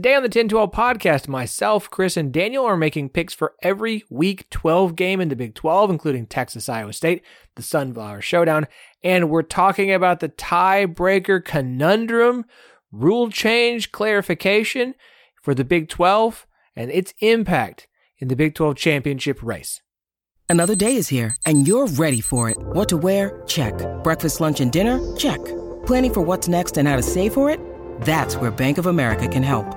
[0.00, 4.48] Today on the Ten12 podcast, myself, Chris, and Daniel are making picks for every week
[4.48, 7.22] 12 game in the Big 12, including Texas Iowa State,
[7.54, 8.66] the Sunflower Showdown,
[9.04, 12.46] and we're talking about the tiebreaker conundrum,
[12.90, 14.94] rule change clarification
[15.42, 17.86] for the Big 12, and its impact
[18.20, 19.82] in the Big 12 championship race.
[20.48, 22.56] Another day is here, and you're ready for it.
[22.58, 23.42] What to wear?
[23.46, 23.74] Check.
[24.02, 24.98] Breakfast, lunch, and dinner?
[25.16, 25.44] Check.
[25.84, 27.60] Planning for what's next and how to save for it?
[28.00, 29.76] That's where Bank of America can help.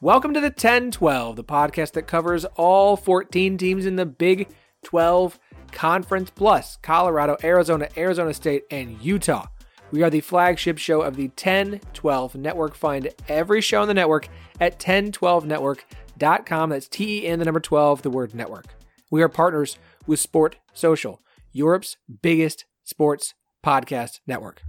[0.00, 4.48] Welcome to the Ten12, the podcast that covers all 14 teams in the Big
[4.84, 5.40] 12
[5.72, 9.48] Conference, plus Colorado, Arizona, Arizona State, and Utah.
[9.90, 12.76] We are the flagship show of the Ten12 Network.
[12.76, 14.28] Find every show on the network
[14.60, 16.70] at Ten12Network.com.
[16.70, 18.66] That's T E N, the number 12, the word network.
[19.10, 23.34] We are partners with Sport Social, Europe's biggest sports
[23.66, 24.62] podcast network.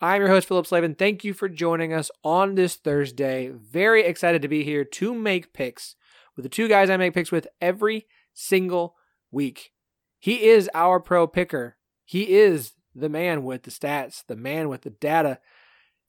[0.00, 0.94] I'm your host, Phillip Slavin.
[0.94, 3.50] Thank you for joining us on this Thursday.
[3.54, 5.96] Very excited to be here to make picks
[6.36, 8.96] with the two guys I make picks with every single
[9.30, 9.72] week.
[10.18, 11.76] He is our pro picker.
[12.04, 15.38] He is the man with the stats, the man with the data.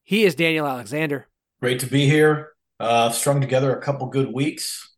[0.04, 1.28] He is Daniel Alexander.
[1.62, 2.54] Great to be here.
[2.80, 4.94] Uh, strung together a couple good weeks.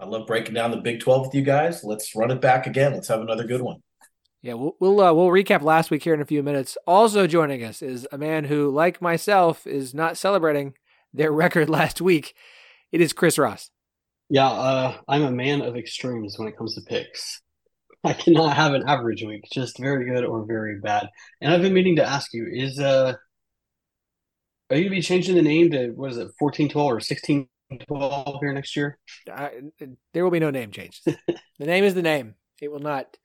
[0.00, 1.84] I love breaking down the Big 12 with you guys.
[1.84, 2.92] Let's run it back again.
[2.92, 3.82] Let's have another good one.
[4.40, 6.78] Yeah, we'll we'll, uh, we'll recap last week here in a few minutes.
[6.86, 10.74] Also joining us is a man who, like myself, is not celebrating
[11.12, 12.34] their record last week.
[12.92, 13.70] It is Chris Ross.
[14.30, 17.42] Yeah, uh, I'm a man of extremes when it comes to picks.
[18.04, 21.08] I cannot have an average week, just very good or very bad.
[21.40, 23.14] And I've been meaning to ask you: Is uh,
[24.70, 27.48] are you gonna be changing the name to what is it, fourteen twelve or sixteen
[27.88, 28.98] twelve here next year?
[29.28, 29.50] I,
[30.14, 31.02] there will be no name change.
[31.04, 32.34] the name is the name.
[32.60, 33.16] It will not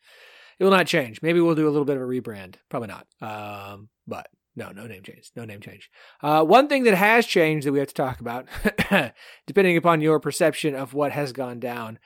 [0.59, 1.21] it will not change.
[1.21, 2.55] Maybe we'll do a little bit of a rebrand.
[2.69, 3.07] Probably not.
[3.21, 5.31] Um, but no, no name change.
[5.35, 5.89] No name change.
[6.21, 8.47] Uh, one thing that has changed that we have to talk about,
[9.47, 11.99] depending upon your perception of what has gone down,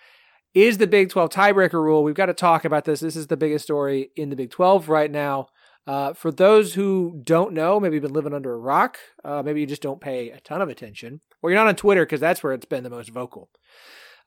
[0.53, 2.03] is the Big 12 tiebreaker rule.
[2.03, 3.01] We've got to talk about this.
[3.01, 5.47] This is the biggest story in the Big 12 right now.
[5.85, 9.61] Uh, for those who don't know, maybe you've been living under a rock, uh, maybe
[9.61, 12.43] you just don't pay a ton of attention, or you're not on Twitter because that's
[12.43, 13.49] where it's been the most vocal.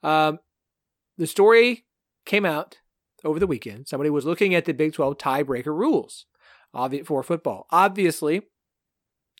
[0.01, 0.39] Um,
[1.19, 1.85] the story
[2.25, 2.79] came out
[3.23, 3.87] over the weekend.
[3.87, 6.25] Somebody was looking at the Big 12 tiebreaker rules
[7.05, 7.67] for football.
[7.69, 8.41] Obviously,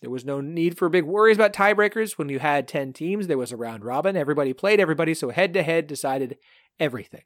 [0.02, 3.28] there was no need for big worries about tiebreakers when you had 10 teams.
[3.28, 4.18] There was a round robin.
[4.18, 6.38] Everybody played everybody, so head to head decided
[6.80, 7.22] everything.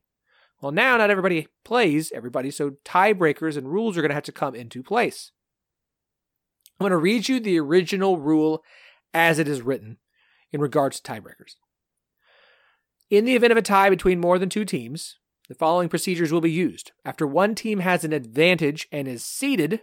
[0.61, 4.31] Well, now not everybody plays everybody, so tiebreakers and rules are going to have to
[4.31, 5.31] come into place.
[6.79, 8.63] I'm going to read you the original rule
[9.13, 9.97] as it is written
[10.51, 11.55] in regards to tiebreakers.
[13.09, 15.17] In the event of a tie between more than two teams,
[15.47, 16.91] the following procedures will be used.
[17.03, 19.81] After one team has an advantage and is seeded,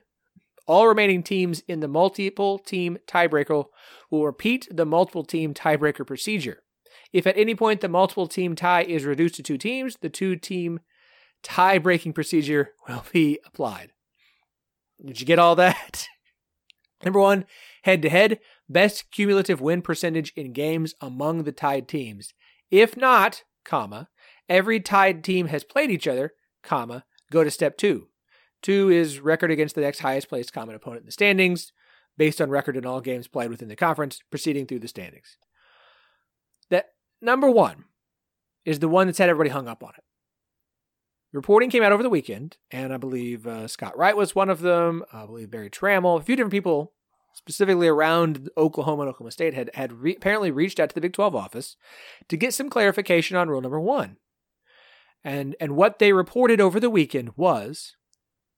[0.67, 3.67] all remaining teams in the multiple team tiebreaker
[4.11, 6.63] will repeat the multiple team tiebreaker procedure.
[7.13, 10.37] If at any point the multiple team tie is reduced to two teams, the two
[10.37, 10.81] team
[11.43, 13.93] tie breaking procedure will be applied.
[15.05, 16.07] Did you get all that?
[17.05, 17.45] Number one,
[17.83, 22.33] head to head, best cumulative win percentage in games among the tied teams.
[22.71, 24.09] If not, comma,
[24.49, 28.09] every tied team has played each other, comma, go to step two.
[28.63, 31.73] Two is record against the next highest placed common opponent in the standings,
[32.17, 35.37] based on record in all games played within the conference, proceeding through the standings.
[36.71, 36.91] That
[37.21, 37.85] number one
[38.65, 40.05] is the one that's had everybody hung up on it.
[41.33, 44.61] Reporting came out over the weekend, and I believe uh, Scott Wright was one of
[44.61, 45.03] them.
[45.13, 46.93] I believe Berry Tramel, a few different people,
[47.33, 51.15] specifically around Oklahoma and Oklahoma State, had had re- apparently reached out to the Big
[51.15, 51.77] 12 office
[52.29, 54.19] to get some clarification on rule number one.
[55.25, 57.97] And and what they reported over the weekend was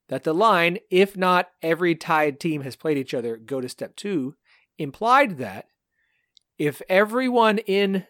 [0.09, 3.97] that the line, if not every tied team has played each other, go to step
[3.97, 4.35] two,
[4.79, 5.67] implied that
[6.59, 8.07] if everyone in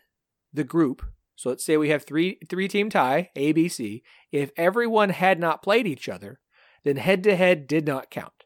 [0.52, 1.04] the group,
[1.36, 5.40] so let's say we have three three team tie, A, B, C, if everyone had
[5.40, 6.40] not played each other,
[6.84, 8.44] then head to head did not count.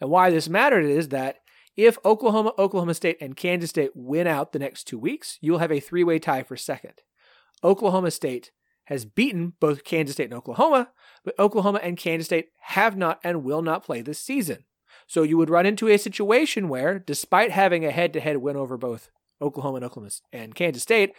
[0.00, 1.36] And why this mattered is that
[1.76, 5.72] if Oklahoma, Oklahoma State, and Kansas State win out the next two weeks, you'll have
[5.72, 7.02] a three way tie for second.
[7.62, 8.50] Oklahoma State
[8.86, 10.90] has beaten both Kansas State and Oklahoma,
[11.24, 14.64] but Oklahoma and Kansas State have not and will not play this season.
[15.06, 18.56] So you would run into a situation where, despite having a head to head win
[18.56, 19.10] over both
[19.40, 21.12] Oklahoma and Oklahoma and Kansas State,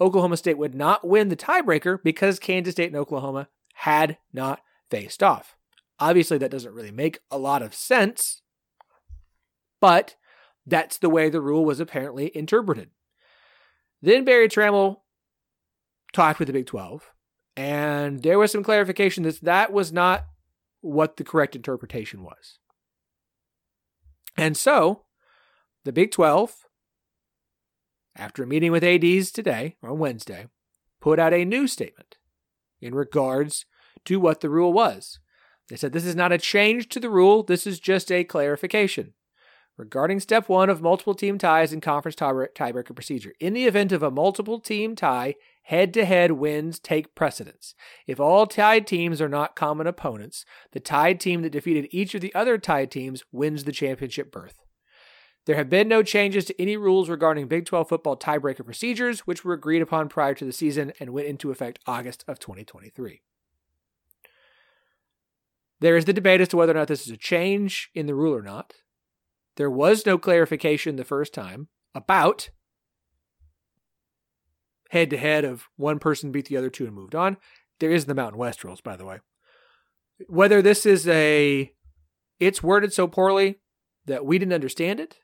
[0.00, 5.22] Oklahoma State would not win the tiebreaker because Kansas State and Oklahoma had not faced
[5.22, 5.56] off.
[5.98, 8.42] Obviously, that doesn't really make a lot of sense,
[9.80, 10.16] but
[10.66, 12.90] that's the way the rule was apparently interpreted.
[14.00, 15.00] Then Berry Tramel
[16.12, 17.12] talked with the Big 12,
[17.56, 20.26] and there was some clarification that that was not
[20.80, 22.58] what the correct interpretation was.
[24.36, 25.04] And so,
[25.84, 26.54] the Big 12,
[28.16, 30.46] after a meeting with ADs today, on Wednesday,
[31.00, 32.16] put out a new statement
[32.80, 33.66] in regards
[34.04, 35.18] to what the rule was.
[35.68, 39.14] They said this is not a change to the rule, this is just a clarification.
[39.76, 44.02] Regarding step one of multiple team ties in conference tiebreaker procedure, in the event of
[44.02, 45.36] a multiple team tie,
[45.70, 47.76] head to head wins take precedence.
[48.04, 52.20] If all tied teams are not common opponents, the tied team that defeated each of
[52.20, 54.58] the other tied teams wins the championship berth.
[55.46, 59.44] There have been no changes to any rules regarding Big 12 football tiebreaker procedures, which
[59.44, 63.22] were agreed upon prior to the season and went into effect August of 2023.
[65.78, 68.16] There is the debate as to whether or not this is a change in the
[68.16, 68.74] rule or not.
[69.54, 72.50] There was no clarification the first time about
[74.90, 77.36] head to head of one person beat the other two and moved on.
[77.78, 79.18] There is the Mountain West rules, by the way.
[80.28, 81.72] Whether this is a,
[82.38, 83.60] it's worded so poorly
[84.06, 85.18] that we didn't understand it.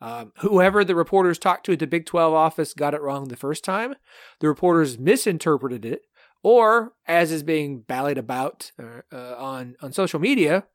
[0.00, 3.36] Um, whoever the reporters talked to at the Big 12 office got it wrong the
[3.36, 3.94] first time.
[4.40, 6.02] The reporters misinterpreted it,
[6.42, 10.66] or as is being ballied about uh, uh, on on social media,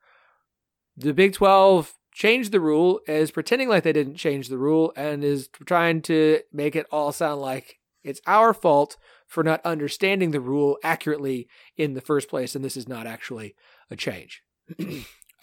[0.97, 5.23] the Big 12 changed the rule, is pretending like they didn't change the rule, and
[5.23, 8.97] is trying to make it all sound like it's our fault
[9.27, 11.47] for not understanding the rule accurately
[11.77, 13.55] in the first place, and this is not actually
[13.91, 14.41] a change.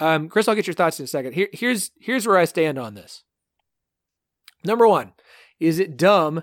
[0.01, 1.35] um, Chris, I'll get your thoughts in a second.
[1.35, 3.25] Here, here's here's where I stand on this.
[4.65, 5.13] Number one,
[5.61, 6.43] is it dumb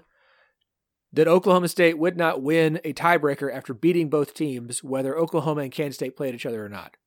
[1.11, 5.71] that Oklahoma State would not win a tiebreaker after beating both teams, whether Oklahoma and
[5.71, 6.97] Kansas State played each other or not?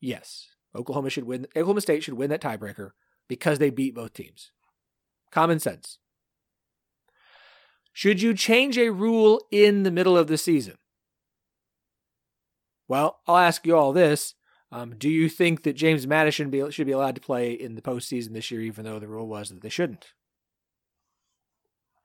[0.00, 0.48] Yes.
[0.76, 1.46] Oklahoma should win.
[1.56, 2.90] Oklahoma State should win that tiebreaker
[3.26, 4.52] because they beat both teams.
[5.30, 5.98] Common sense.
[7.92, 10.76] Should you change a rule in the middle of the season?
[12.86, 14.34] Well, I'll ask you all this.
[14.70, 17.82] Um, do you think that James Madison be, should be allowed to play in the
[17.82, 20.12] postseason this year, even though the rule was that they shouldn't?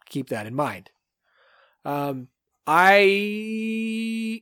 [0.08, 0.92] Keep that in mind.
[1.86, 2.30] Um,
[2.66, 4.42] I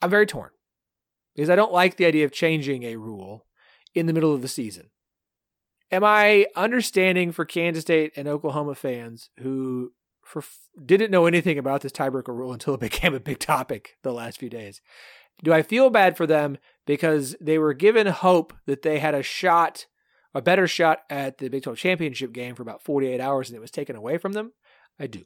[0.00, 0.50] I'm very torn
[1.34, 3.46] because I don't like the idea of changing a rule
[3.94, 4.90] in the middle of the season.
[5.92, 9.92] Am I understanding for Kansas State and Oklahoma fans who
[10.24, 10.42] for,
[10.82, 14.38] didn't know anything about this tiebreaker rule until it became a big topic the last
[14.38, 14.80] few days?
[15.44, 16.56] Do I feel bad for them
[16.86, 19.86] because they were given hope that they had a shot,
[20.34, 23.60] a better shot at the Big 12 championship game for about 48 hours and it
[23.60, 24.52] was taken away from them?
[24.98, 25.24] I do.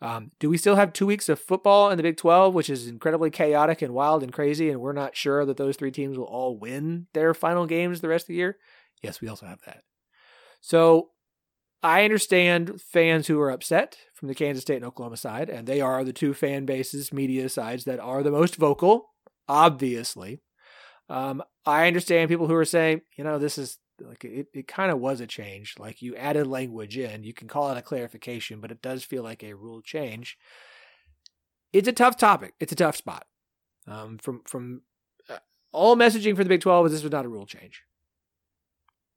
[0.00, 2.88] Um, do we still have two weeks of football in the Big 12, which is
[2.88, 6.24] incredibly chaotic and wild and crazy, and we're not sure that those three teams will
[6.24, 8.58] all win their final games the rest of the year?
[9.02, 9.82] Yes, we also have that.
[10.60, 11.10] So
[11.82, 15.80] I understand fans who are upset from the Kansas State and Oklahoma side, and they
[15.80, 19.10] are the two fan bases, media sides that are the most vocal,
[19.48, 20.42] obviously.
[21.08, 24.90] Um, I understand people who are saying, you know, this is like it, it kind
[24.90, 25.74] of was a change.
[25.78, 29.22] Like you added language in, you can call it a clarification, but it does feel
[29.22, 30.36] like a rule change.
[31.72, 32.54] It's a tough topic.
[32.60, 33.26] It's a tough spot.
[33.86, 34.82] Um, from from
[35.30, 35.38] uh,
[35.72, 37.82] all messaging for the Big Twelve is this was not a rule change.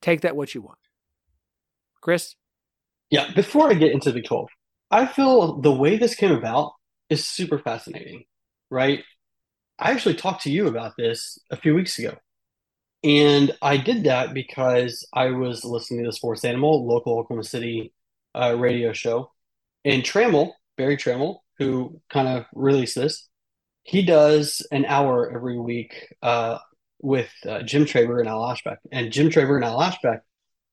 [0.01, 0.79] Take that what you want,
[2.01, 2.35] Chris.
[3.09, 3.31] Yeah.
[3.33, 4.49] Before I get into the Big Twelve,
[4.89, 6.73] I feel the way this came about
[7.09, 8.23] is super fascinating.
[8.69, 9.03] Right.
[9.77, 12.17] I actually talked to you about this a few weeks ago
[13.03, 17.93] and I did that because I was listening to the Sports Animal, local Oklahoma City
[18.35, 19.31] uh, radio show.
[19.83, 23.27] And Tramel, Berry Tramel, who kind of released this,
[23.83, 26.59] he does an hour every week uh,
[27.01, 28.77] with uh, Jim Traber and Al Eschbach.
[28.91, 30.21] And Jim Traber and Al Eschbach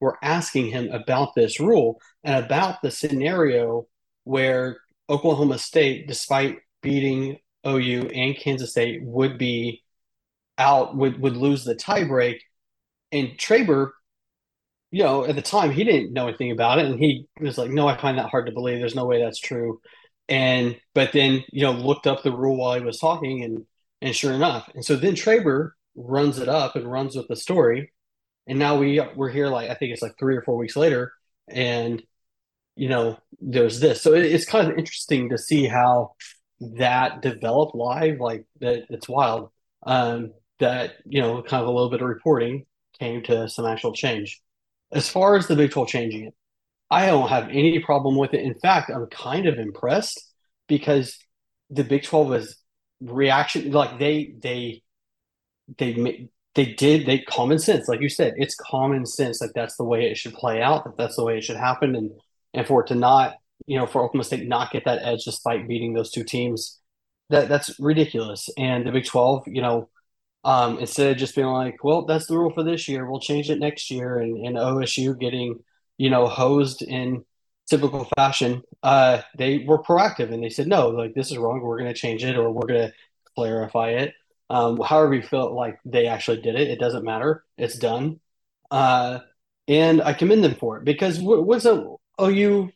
[0.00, 3.86] were asking him about this rule and about the scenario
[4.24, 9.82] where Oklahoma State, despite beating OU and Kansas State, would be
[10.58, 12.40] out would would lose the tiebreak.
[13.10, 13.90] And Traber
[14.90, 17.70] you know, at the time he didn't know anything about it, and he was like,
[17.70, 18.78] "No, I find that hard to believe.
[18.78, 19.80] There's no way that's true."
[20.28, 23.66] And but then you know looked up the rule while he was talking, and
[24.00, 27.92] and sure enough, and so then Traber runs it up and runs with the story,
[28.46, 31.12] and now we we're here like I think it's like three or four weeks later,
[31.48, 32.02] and
[32.76, 34.02] you know there's this.
[34.02, 36.14] So it, it's kind of interesting to see how
[36.60, 38.20] that developed live.
[38.20, 39.50] Like that, it's wild.
[39.84, 42.66] Um, that you know, kind of a little bit of reporting
[42.98, 44.40] came to some actual change.
[44.92, 46.34] As far as the Big 12 changing it,
[46.90, 48.42] I don't have any problem with it.
[48.42, 50.20] In fact, I'm kind of impressed
[50.66, 51.16] because
[51.70, 52.56] the Big 12 was
[53.00, 54.82] reaction like they they
[55.76, 59.84] they they did they common sense like you said it's common sense that that's the
[59.84, 62.10] way it should play out that that's the way it should happen and
[62.54, 65.68] and for it to not you know for Oklahoma State not get that edge despite
[65.68, 66.80] beating those two teams
[67.30, 69.88] that that's ridiculous and the Big 12 you know
[70.44, 73.08] um, instead of just being like, well, that's the rule for this year.
[73.08, 74.18] We'll change it next year.
[74.18, 75.58] And, and OSU getting,
[75.98, 77.24] you know, hosed in
[77.68, 81.60] typical fashion, uh, they were proactive and they said, no, like this is wrong.
[81.60, 82.94] We're going to change it or we're going to
[83.36, 84.14] clarify it.
[84.50, 87.44] Um, however you feel like they actually did it, it doesn't matter.
[87.56, 88.20] It's done.
[88.70, 89.20] Uh,
[89.66, 92.70] and I commend them for it because what, what's a OU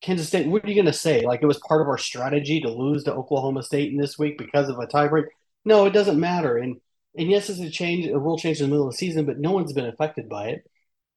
[0.00, 0.46] Kansas State?
[0.46, 1.22] What are you going to say?
[1.26, 4.38] Like it was part of our strategy to lose to Oklahoma State in this week
[4.38, 5.26] because of a tiebreak?
[5.64, 6.56] No, it doesn't matter.
[6.56, 6.80] And
[7.16, 9.38] and yes, it's a change, a rule change in the middle of the season, but
[9.38, 10.70] no one's been affected by it.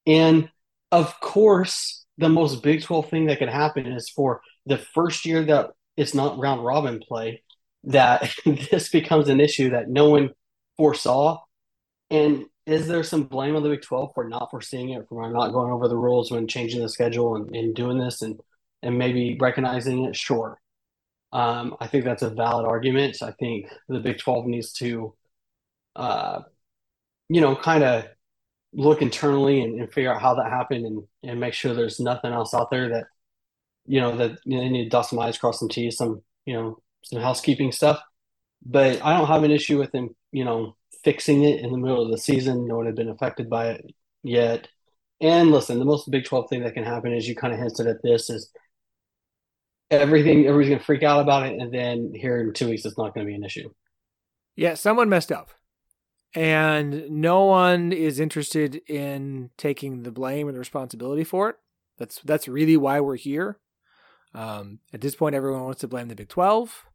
[0.07, 0.49] And
[0.91, 5.43] of course, the most Big 12 thing that could happen is for the first year
[5.45, 7.42] that it's not round robin play,
[7.85, 8.33] that
[8.71, 10.31] this becomes an issue that no one
[10.77, 11.41] foresaw.
[12.09, 15.51] And is there some blame on the Big 12 for not foreseeing it, for not
[15.51, 18.39] going over the rules when changing the schedule and, and doing this and,
[18.81, 20.15] and maybe recognizing it?
[20.15, 20.59] Sure.
[21.31, 23.21] Um, I think that's a valid argument.
[23.21, 25.15] I think the Big 12 needs to
[25.95, 26.41] uh,
[27.29, 28.05] you know, kind of
[28.73, 32.31] look internally and, and, figure out how that happened and, and make sure there's nothing
[32.31, 33.05] else out there that,
[33.85, 36.21] you know, that you know, they need to dot some I's, cross some T's, some,
[36.45, 38.01] you know, some housekeeping stuff.
[38.65, 42.01] But I don't have an issue with them, you know, fixing it in the middle
[42.01, 42.67] of the season.
[42.67, 43.85] No one had been affected by it
[44.23, 44.67] yet.
[45.19, 47.87] And listen, the most Big 12 thing that can happen is you kind of hinted
[47.87, 48.51] at this is
[49.91, 51.59] everything, everybody's going to freak out about it.
[51.59, 53.69] And then here in two weeks, it's not going to be an issue.
[54.55, 55.51] Yeah, someone messed up
[56.35, 61.57] and no one is interested in taking the blame and the responsibility for it.
[61.97, 63.59] That's that's really why we're here.
[64.33, 66.85] Um, at this point, everyone wants to blame the Big Twelve.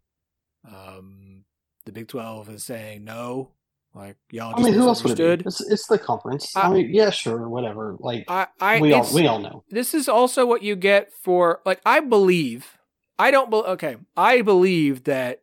[0.67, 1.45] Um,
[1.85, 3.53] the Big Twelve is saying no.
[3.95, 4.55] Like y'all.
[4.57, 5.45] I mean, who else would it be?
[5.47, 6.55] It's, it's the conference.
[6.55, 7.97] I, I, mean, yeah, sure, whatever.
[7.99, 9.65] Like I, I we all we all know.
[9.71, 12.79] This is also what you get for like I believe.
[13.19, 13.51] I don't.
[13.51, 15.43] Be, okay, I believe that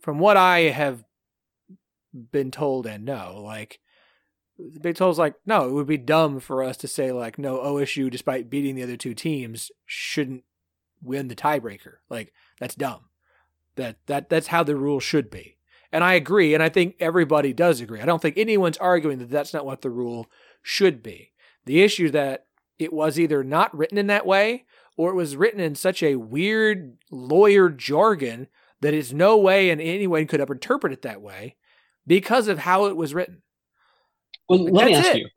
[0.00, 1.04] from what I have
[2.32, 3.40] been told and no.
[3.42, 3.80] Like
[4.58, 7.58] the Big 12's like, no, it would be dumb for us to say like, no,
[7.58, 10.44] OSU, despite beating the other two teams, shouldn't
[11.02, 11.96] win the tiebreaker.
[12.08, 13.07] Like that's dumb.
[13.78, 15.56] That that that's how the rule should be.
[15.90, 18.00] And I agree, and I think everybody does agree.
[18.00, 20.26] I don't think anyone's arguing that that's not what the rule
[20.62, 21.32] should be.
[21.64, 22.46] The issue that
[22.78, 24.64] it was either not written in that way
[24.96, 28.48] or it was written in such a weird lawyer jargon
[28.80, 31.56] that it's no way and anyone could ever interpret it that way
[32.06, 33.42] because of how it was written.
[34.48, 35.18] Well, let me ask it.
[35.18, 35.28] you.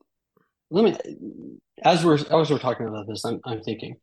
[0.71, 3.95] Let me, as we're as we're talking about this, I'm I'm thinking,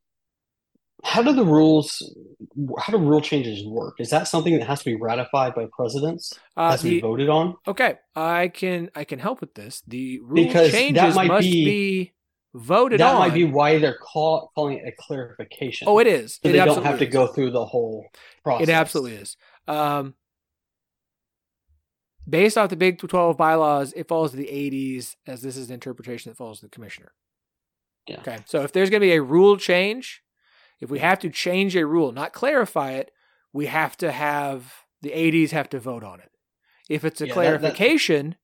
[1.05, 2.03] how do the rules,
[2.79, 4.01] how do rule changes work?
[4.01, 6.33] Is that something that has to be ratified by presidents?
[6.57, 7.57] Uh, has to be voted on?
[7.67, 9.83] Okay, I can I can help with this.
[9.87, 12.13] The rule because changes must be, be
[12.55, 13.07] voted on.
[13.07, 13.21] that on.
[13.21, 15.89] might be why they're call, calling it a clarification.
[15.89, 16.35] Oh, it is.
[16.35, 18.07] So it they don't have to go through the whole
[18.43, 18.69] process.
[18.69, 19.37] It absolutely is.
[19.69, 20.15] Um,
[22.29, 25.75] based off the Big 12 bylaws, it falls to the ADs, as this is the
[25.75, 27.13] interpretation that falls to the commissioner.
[28.07, 28.21] Yeah.
[28.21, 28.39] Okay.
[28.47, 30.23] So if there's going to be a rule change,
[30.81, 33.11] if we have to change a rule, not clarify it,
[33.53, 36.31] we have to have the ADs have to vote on it.
[36.89, 38.37] If it's a yeah, clarification, that,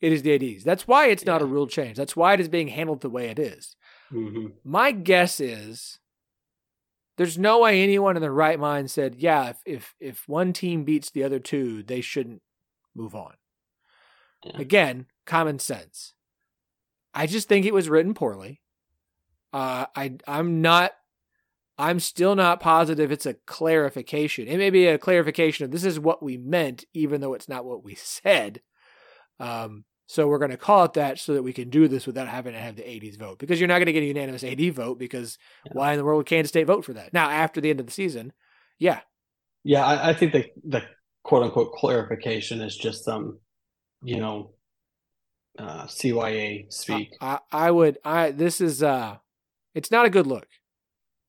[0.00, 0.06] that...
[0.06, 0.64] it is the ADs.
[0.64, 1.32] That's why it's yeah.
[1.32, 1.96] not a rule change.
[1.96, 3.76] That's why it is being handled the way it is.
[4.12, 4.46] Mm-hmm.
[4.64, 5.98] My guess is
[7.16, 10.84] there's no way anyone in their right mind said, yeah, if, if if one team
[10.84, 12.42] beats the other two, they shouldn't
[12.94, 13.34] move on.
[14.44, 14.58] Yeah.
[14.58, 16.14] Again, common sense.
[17.14, 18.60] I just think it was written poorly.
[19.52, 20.92] Uh, I I'm not.
[21.78, 24.48] I'm still not positive it's a clarification.
[24.48, 27.64] It may be a clarification of this is what we meant, even though it's not
[27.64, 28.62] what we said.
[29.38, 32.28] Um, so we're going to call it that so that we can do this without
[32.28, 34.72] having to have the ADs vote because you're not going to get a unanimous AD
[34.72, 35.72] vote because yeah.
[35.74, 37.12] why in the world would Kansas State vote for that?
[37.12, 38.32] Now, after the end of the season,
[38.78, 39.00] yeah.
[39.64, 40.82] Yeah, I, I think the, the
[41.24, 43.40] quote unquote clarification is just some,
[44.02, 44.52] you know,
[45.58, 47.16] uh, CYA speak.
[47.20, 47.98] I, I would.
[48.04, 48.82] I this is.
[48.82, 49.16] uh
[49.74, 50.46] It's not a good look.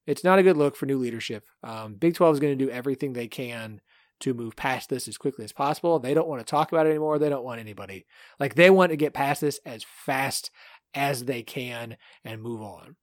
[0.08, 1.44] It's not a good look for new leadership.
[1.64, 3.82] Um, Big Twelve is going to do everything they can
[4.22, 6.00] to move past this as quickly as possible.
[6.00, 7.20] They don't want to talk about it anymore.
[7.20, 8.08] They don't want anybody.
[8.40, 10.50] Like they want to get past this as fast
[10.96, 12.96] as they can and move on.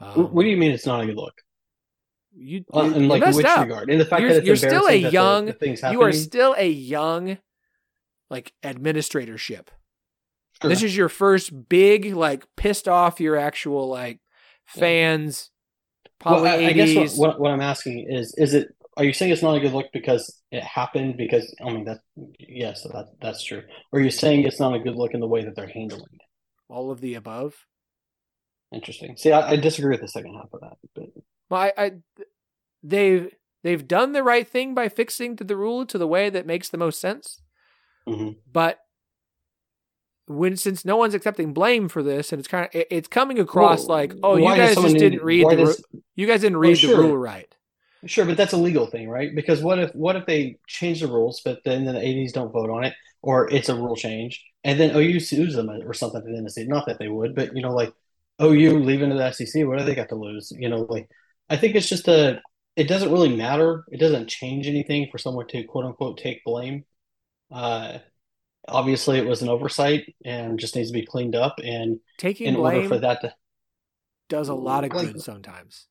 [0.00, 1.42] Um, what do you mean it's not a good look?
[2.34, 3.60] You, uh, in like which up.
[3.66, 3.88] regard?
[3.90, 6.68] In the fact you're, that you're still a young, the, the you are still a
[6.68, 7.38] young,
[8.28, 9.70] like administratorship.
[10.60, 10.68] Sure.
[10.68, 14.20] This is your first big, like pissed off your actual like
[14.66, 15.50] fans.
[16.18, 19.12] Probably well, I, I guess what, what, what I'm asking is, is it are you
[19.12, 21.16] saying it's not a good look because it happened?
[21.16, 21.98] Because I mean that
[22.38, 23.62] yes, that that's true.
[23.92, 26.08] Or are you saying it's not a good look in the way that they're handling
[26.14, 26.20] it?
[26.68, 27.54] All of the above.
[28.72, 29.16] Interesting.
[29.16, 30.76] See, I, I disagree with the second half of that.
[30.94, 31.04] But
[31.50, 31.92] well, I, I
[32.82, 36.46] they've they've done the right thing by fixing to the rule to the way that
[36.46, 37.42] makes the most sense.
[38.08, 38.38] Mm-hmm.
[38.50, 38.78] But
[40.26, 43.86] when since no one's accepting blame for this, and it's kind of it's coming across
[43.86, 46.76] well, like, oh, you guys just didn't read the does, you guys didn't read well,
[46.76, 46.96] sure.
[46.96, 47.52] the rule right.
[48.06, 49.34] Sure, but that's a legal thing, right?
[49.34, 52.70] Because what if what if they change the rules, but then the ADs don't vote
[52.70, 56.24] on it, or it's a rule change, and then OU sues them or something at
[56.24, 56.70] the end of the season?
[56.70, 57.92] Not that they would, but you know, like
[58.42, 60.52] OU leaving to the SEC, what do they got to lose?
[60.56, 61.08] You know, like
[61.48, 62.40] I think it's just a.
[62.76, 63.84] It doesn't really matter.
[63.90, 66.84] It doesn't change anything for someone to quote unquote take blame.
[67.50, 67.98] Uh,
[68.68, 71.56] obviously, it was an oversight and just needs to be cleaned up.
[71.62, 73.34] And taking in blame order for that to
[74.28, 75.86] does a lot of good sometimes.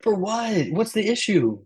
[0.00, 0.70] For what?
[0.70, 1.64] What's the issue?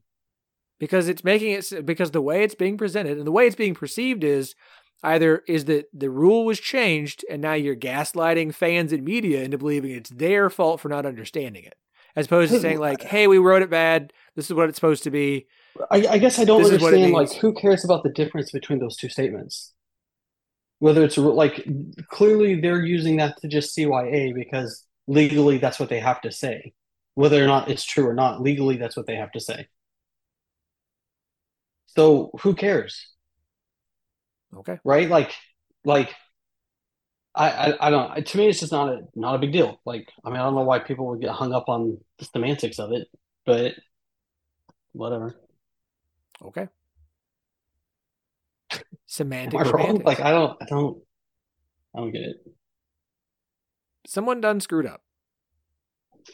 [0.79, 3.75] Because it's making it because the way it's being presented and the way it's being
[3.75, 4.55] perceived is
[5.03, 9.59] either is that the rule was changed and now you're gaslighting fans and media into
[9.59, 11.75] believing it's their fault for not understanding it,
[12.15, 14.13] as opposed to saying like, "Hey, we wrote it bad.
[14.37, 15.47] This is what it's supposed to be."
[15.91, 17.13] I, I guess I don't this understand.
[17.13, 19.73] Like, who cares about the difference between those two statements?
[20.81, 21.67] Whether it's like
[22.09, 26.73] clearly they're using that to just CYA because legally that's what they have to say.
[27.15, 29.67] Whether or not it's true or not legally that's what they have to say.
[31.87, 33.07] So who cares?
[34.57, 34.79] Okay.
[34.85, 35.09] Right?
[35.09, 35.33] Like
[35.85, 36.15] like
[37.35, 39.81] I, I, I don't to me it's just not a not a big deal.
[39.85, 42.79] Like i mean i don't know why people would get hung up on the semantics
[42.79, 43.09] of it
[43.45, 43.75] but
[44.93, 45.35] whatever.
[46.43, 46.69] Okay
[49.07, 49.55] semantic
[50.05, 50.99] like i don't i don't
[51.95, 52.37] i don't get it
[54.07, 55.03] someone done screwed up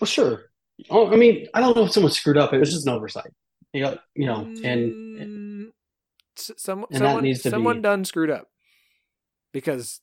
[0.01, 0.51] well sure
[0.91, 2.53] Oh, I mean, I don't know if someone screwed up.
[2.53, 3.31] It was just an oversight.
[3.73, 5.73] You know, you know, and, mm, and
[6.37, 7.83] some, and someone someone be...
[7.83, 8.49] done screwed up
[9.53, 10.01] because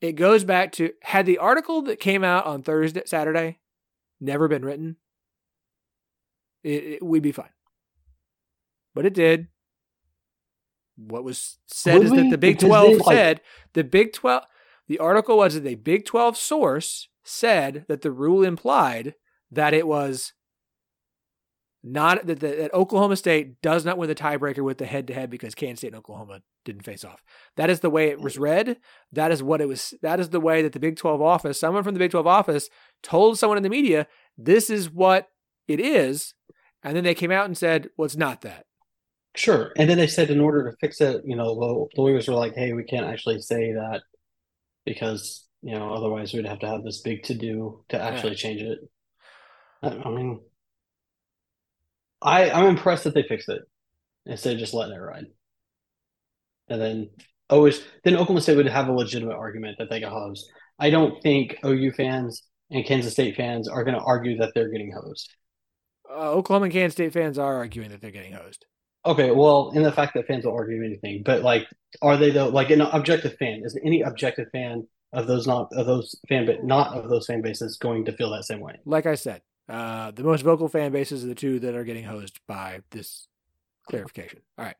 [0.00, 3.58] it goes back to had the article that came out on Thursday, Saturday,
[4.20, 4.96] never been written,
[6.64, 7.50] it, it, we'd be fine.
[8.94, 9.48] But it did.
[11.06, 12.16] What was said Would is we?
[12.18, 13.72] that the Big because Twelve they, said like...
[13.74, 14.44] the Big Twelve.
[14.88, 19.14] The article was that a Big Twelve source said that the rule implied
[19.50, 20.32] that it was
[21.82, 25.30] not that, that Oklahoma State does not win the tiebreaker with the head to head
[25.30, 27.22] because Kansas State and Oklahoma didn't face off.
[27.56, 28.78] That is the way it was read.
[29.12, 29.94] That is what it was.
[30.02, 32.68] That is the way that the Big 12 office, someone from the Big 12 office,
[33.02, 35.28] told someone in the media, this is what
[35.68, 36.34] it is.
[36.82, 38.66] And then they came out and said, well, it's not that.
[39.36, 39.72] Sure.
[39.76, 42.54] And then they said, in order to fix it, you know, the lawyers were like,
[42.54, 44.02] hey, we can't actually say that
[44.84, 48.36] because you know, otherwise we'd have to have this big to do to actually yeah.
[48.36, 48.78] change it.
[49.82, 50.40] I, mean,
[52.20, 53.62] I I'm impressed that they fixed it
[54.26, 55.26] instead of just letting it ride.
[56.68, 57.10] And then
[57.48, 60.50] always then Oklahoma State would have a legitimate argument that they got hosed.
[60.78, 64.70] I don't think OU fans and Kansas State fans are going to argue that they're
[64.70, 65.34] getting hosed.
[66.08, 68.64] Uh, Oklahoma and Kansas State fans are arguing that they're getting hosed.
[69.06, 71.66] Okay, well, in the fact that fans will argue anything, but like,
[72.02, 72.48] are they though?
[72.48, 76.64] Like, an objective fan is any objective fan of those not of those fan but
[76.64, 78.78] not of those fan bases going to feel that same way.
[78.84, 82.04] Like I said, uh, the most vocal fan bases are the two that are getting
[82.04, 83.26] hosed by this
[83.88, 84.40] clarification.
[84.58, 84.76] All right,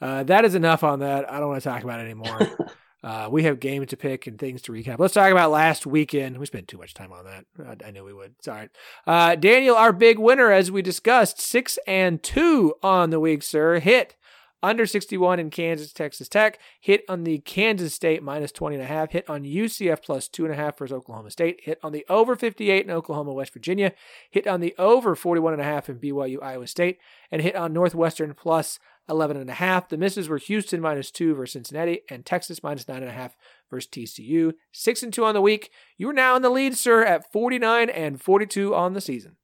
[0.00, 1.30] uh, that is enough on that.
[1.30, 2.40] I don't want to talk about it anymore.
[3.02, 4.98] uh, we have games to pick and things to recap.
[4.98, 6.38] Let's talk about last weekend.
[6.38, 7.44] We spent too much time on that.
[7.64, 8.34] I, I knew we would.
[8.42, 8.68] Sorry,
[9.06, 13.78] uh, Daniel, our big winner, as we discussed, six and two on the week, sir.
[13.78, 14.16] Hit
[14.62, 16.58] under 61 in Kansas, Texas Tech.
[16.80, 19.12] Hit on the Kansas State minus 20 and a half.
[19.12, 21.60] Hit on UCF plus two and a half versus Oklahoma State.
[21.62, 23.92] Hit on the over 58 in Oklahoma, West Virginia.
[24.30, 26.98] Hit on the over 41 and a half in BYU, Iowa State.
[27.30, 28.78] And hit on Northwestern plus
[29.08, 29.88] 11 and a half.
[29.88, 33.36] The misses were Houston minus two versus Cincinnati and Texas minus nine and a half
[33.70, 34.52] versus TCU.
[34.72, 35.70] Six and two on the week.
[35.96, 39.36] You are now in the lead, sir, at 49 and 42 on the season.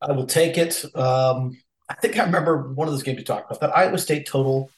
[0.00, 0.84] I will take it.
[0.94, 1.56] Um,
[1.88, 4.70] I think I remember one of those games you talked about that Iowa State total.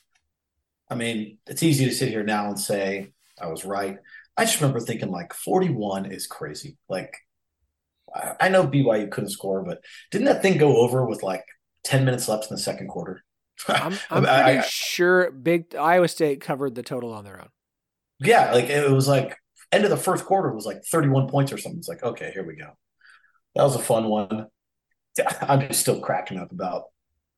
[0.88, 3.98] I mean, it's easy to sit here now and say I was right.
[4.36, 6.76] I just remember thinking like 41 is crazy.
[6.88, 7.14] Like
[8.40, 11.44] I know BYU couldn't score, but didn't that thing go over with like
[11.84, 13.22] 10 minutes left in the second quarter?
[13.68, 17.48] I'm, I'm pretty I- sure Big Iowa State covered the total on their own.
[18.20, 19.36] yeah, like it was like
[19.70, 21.78] end of the first quarter was like 31 points or something.
[21.78, 22.70] It's like, okay, here we go.
[23.54, 24.46] That was a fun one.
[25.42, 26.84] I'm just still cracking up about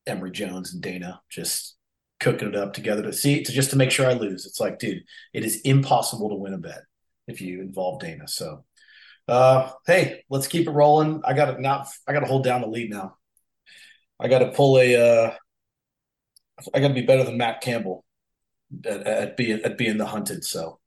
[0.07, 1.75] Emory Jones and Dana just
[2.19, 4.45] cooking it up together to see to just to make sure I lose.
[4.45, 6.81] It's like, dude, it is impossible to win a bet
[7.27, 8.27] if you involve Dana.
[8.27, 8.63] So
[9.27, 11.21] uh hey, let's keep it rolling.
[11.25, 13.17] I gotta not I gotta hold down the lead now.
[14.19, 15.33] I gotta pull a uh
[16.73, 18.05] I gotta be better than Matt Campbell
[18.85, 20.43] at, at being at being the hunted.
[20.45, 20.79] So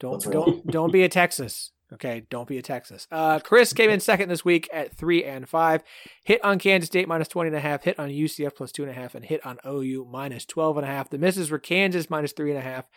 [0.00, 1.70] Don't don't don't be a Texas.
[1.92, 3.06] Okay, don't be a Texas.
[3.12, 5.82] Uh, Chris came in second this week at three and five.
[6.24, 7.84] Hit on Kansas State minus twenty and a half.
[7.84, 10.84] Hit on UCF plus two and a half, and hit on OU minus twelve and
[10.84, 11.10] a half.
[11.10, 12.88] The misses were Kansas minus three and a half,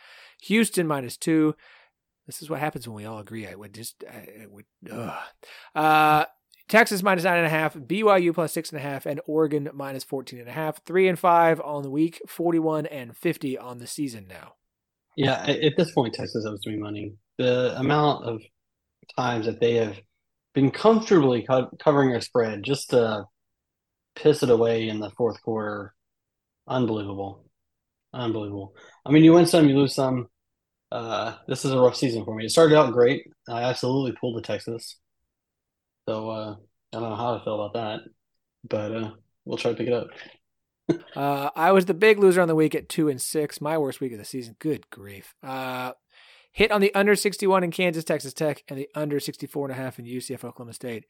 [0.43, 1.55] Houston minus two.
[2.25, 3.47] This is what happens when we all agree.
[3.47, 4.65] I would just, I would.
[4.91, 5.17] Ugh.
[5.75, 6.25] Uh,
[6.67, 10.03] Texas minus nine and a half, BYU plus six and a half, and Oregon minus
[10.03, 10.83] fourteen and a half.
[10.83, 14.53] Three and five on the week, forty-one and fifty on the season now.
[15.15, 17.13] Yeah, at this point, Texas owes me money.
[17.37, 18.41] The amount of
[19.15, 19.97] times that they have
[20.53, 23.25] been comfortably co- covering a spread just to
[24.15, 25.93] piss it away in the fourth quarter,
[26.67, 27.45] unbelievable,
[28.13, 28.75] unbelievable.
[29.05, 30.27] I mean, you win some, you lose some.
[30.91, 32.45] Uh, this is a rough season for me.
[32.45, 33.23] It started out great.
[33.49, 34.97] I absolutely pulled the Texas,
[36.07, 36.55] so uh,
[36.93, 38.09] I don't know how I feel about that,
[38.67, 39.11] but uh,
[39.45, 40.07] we'll try to pick it up.
[41.17, 43.59] Uh, I was the big loser on the week at two and six.
[43.59, 44.55] My worst week of the season.
[44.57, 45.35] Good grief.
[45.43, 45.91] Uh,
[46.53, 49.83] hit on the under 61 in Kansas, Texas Tech, and the under 64 and a
[49.83, 51.03] half in UCF, Oklahoma State.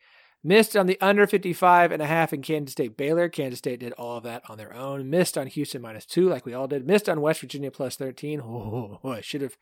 [0.44, 3.30] Missed on the under 55 and a half in Kansas State, Baylor.
[3.30, 5.12] Kansas State did all of that on their own.
[5.12, 6.88] Missed on Houston minus two, like we all did.
[6.88, 8.42] Missed on West Virginia plus 13.
[8.44, 9.58] Oh, I should have,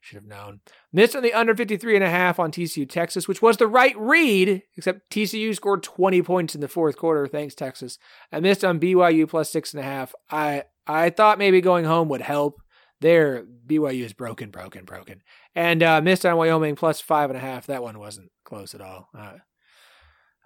[0.00, 0.60] should have known.
[0.92, 3.96] Missed on the under 53 and a half on TCU, Texas, which was the right
[3.98, 7.26] read, except TCU scored 20 points in the fourth quarter.
[7.26, 7.98] Thanks, Texas.
[8.32, 10.14] I missed on BYU plus six and a half.
[10.30, 12.62] I I thought maybe going home would help.
[13.00, 15.22] There, BYU is broken, broken, broken,
[15.54, 17.66] and uh, missed on Wyoming plus five and a half.
[17.66, 19.08] That one wasn't close at all.
[19.16, 19.34] Uh,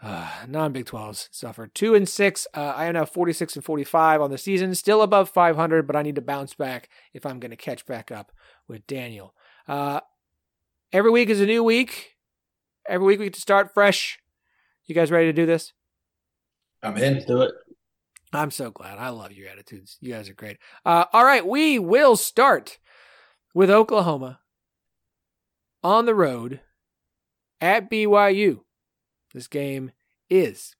[0.03, 2.47] uh, non Big 12s suffered two and six.
[2.55, 6.03] Uh, I am now 46 and 45 on the season, still above 500, but I
[6.03, 8.33] need to bounce back if I'm going to catch back up
[8.67, 9.35] with Daniel.
[9.68, 10.01] Uh,
[10.92, 12.16] every week is a new week.
[12.88, 14.18] Every week we get to start fresh.
[14.87, 15.72] You guys ready to do this?
[16.83, 17.22] I'm in.
[17.27, 17.53] Do it.
[18.33, 18.98] I'm so glad.
[18.98, 19.98] I love your attitudes.
[20.01, 20.57] You guys are great.
[20.85, 22.79] Uh, all right, we will start
[23.55, 24.40] with Oklahoma
[25.83, 26.61] on the road
[27.61, 28.61] at BYU.
[29.35, 29.92] This game
[30.31, 30.77] is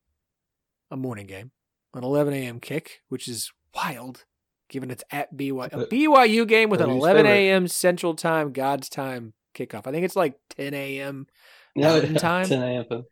[0.90, 1.51] a morning game,
[1.95, 2.59] an 11 a.m.
[2.59, 4.25] kick, which is wild
[4.73, 5.73] given it's at BYU.
[5.73, 7.69] A BYU game with an 11 a.m.
[7.69, 9.87] Central Time, God's time kickoff.
[9.87, 11.27] I think it's like 10 a.m.
[11.77, 12.47] No, Mountain time?
[12.47, 12.85] 10 a.m.
[12.91, 13.05] Like-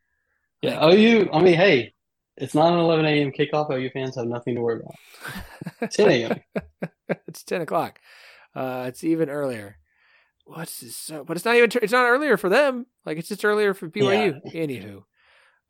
[0.63, 1.95] Yeah, OU, I mean, hey,
[2.37, 3.31] it's not an 11 a.m.
[3.33, 3.71] kickoff.
[3.71, 5.91] OU fans have nothing to worry about.
[5.93, 6.41] 10 a.m.
[7.29, 8.01] it's 10 o'clock.
[8.55, 9.77] Uh, it's even earlier.
[10.45, 10.97] What's this?
[10.97, 12.87] So, but it's not even, it's not earlier for them.
[13.07, 14.41] Like it's just earlier for BYU.
[14.53, 15.03] Anywho.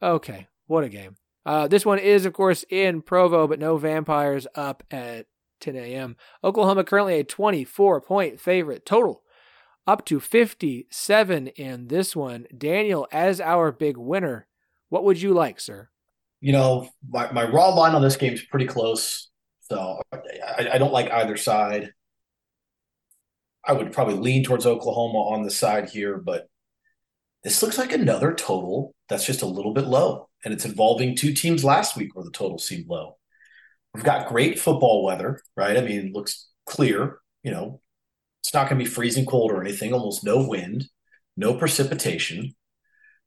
[0.02, 0.46] Okay.
[0.66, 1.16] What a game.
[1.44, 5.26] Uh, this one is, of course, in Provo, but no vampires up at
[5.60, 6.16] 10 a.m.
[6.42, 9.22] Oklahoma currently a 24 point favorite total,
[9.86, 12.46] up to 57 in this one.
[12.56, 14.46] Daniel, as our big winner,
[14.88, 15.88] what would you like, sir?
[16.40, 19.28] You know, my, my raw line on this game is pretty close.
[19.62, 21.92] So I, I don't like either side.
[23.64, 26.48] I would probably lean towards Oklahoma on the side here, but
[27.44, 30.28] this looks like another total that's just a little bit low.
[30.44, 33.16] And it's involving two teams last week where the total seemed low.
[33.94, 35.76] We've got great football weather, right?
[35.76, 37.18] I mean, it looks clear.
[37.42, 37.80] You know,
[38.42, 40.86] it's not going to be freezing cold or anything, almost no wind,
[41.36, 42.54] no precipitation.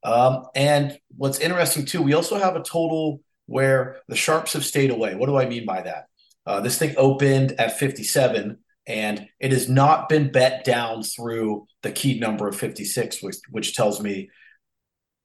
[0.02, 4.90] Um, and what's interesting too, we also have a total where the sharps have stayed
[4.90, 5.14] away.
[5.14, 6.06] What do I mean by that?
[6.46, 11.90] Uh, this thing opened at 57, and it has not been bet down through the
[11.90, 14.28] key number of 56, which, which tells me,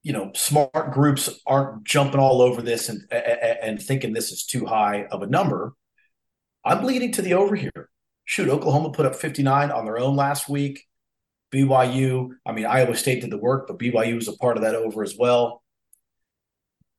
[0.01, 4.65] you know, smart groups aren't jumping all over this and and thinking this is too
[4.65, 5.73] high of a number.
[6.63, 7.89] I'm leading to the over here.
[8.25, 10.85] Shoot, Oklahoma put up 59 on their own last week.
[11.51, 14.75] BYU, I mean, Iowa State did the work, but BYU was a part of that
[14.75, 15.63] over as well.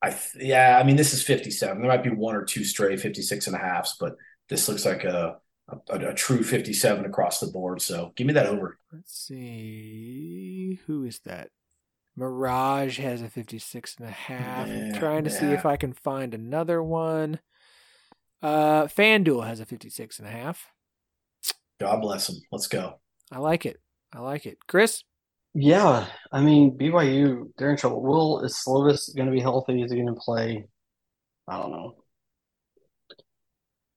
[0.02, 1.80] I th- yeah, I mean, this is 57.
[1.80, 4.16] There might be one or two stray 56 and a halves, but
[4.48, 5.36] this looks like a,
[5.68, 7.80] a, a true 57 across the board.
[7.80, 8.78] So give me that over.
[8.92, 10.80] Let's see.
[10.86, 11.50] Who is that?
[12.20, 14.68] Mirage has a 56 and a half.
[14.68, 17.40] I'm Yeah, trying to see if I can find another one.
[18.42, 20.66] Uh, FanDuel has a 56 and a half.
[21.80, 22.36] God bless them.
[22.52, 23.00] Let's go.
[23.32, 23.80] I like it.
[24.12, 24.58] I like it.
[24.66, 25.02] Chris?
[25.54, 28.02] Yeah, I mean BYU, they're in trouble.
[28.02, 29.82] Will is Slovis going to be healthy?
[29.82, 30.66] Is he going to play?
[31.48, 32.04] I don't know.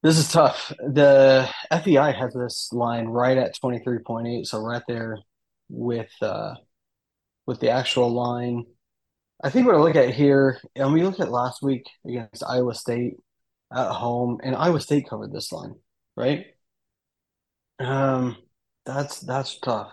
[0.02, 0.72] This is tough.
[0.80, 5.20] The FEI has this line right at 23.8, so right there
[5.70, 6.56] with uh
[7.46, 8.66] with the actual line.
[9.44, 12.74] I think what I look at here, and we looked at last week against Iowa
[12.74, 13.16] State
[13.74, 15.76] at home, and Iowa State covered this line,
[16.16, 16.46] right?
[17.80, 18.38] Um,
[18.86, 19.92] that's that's tough.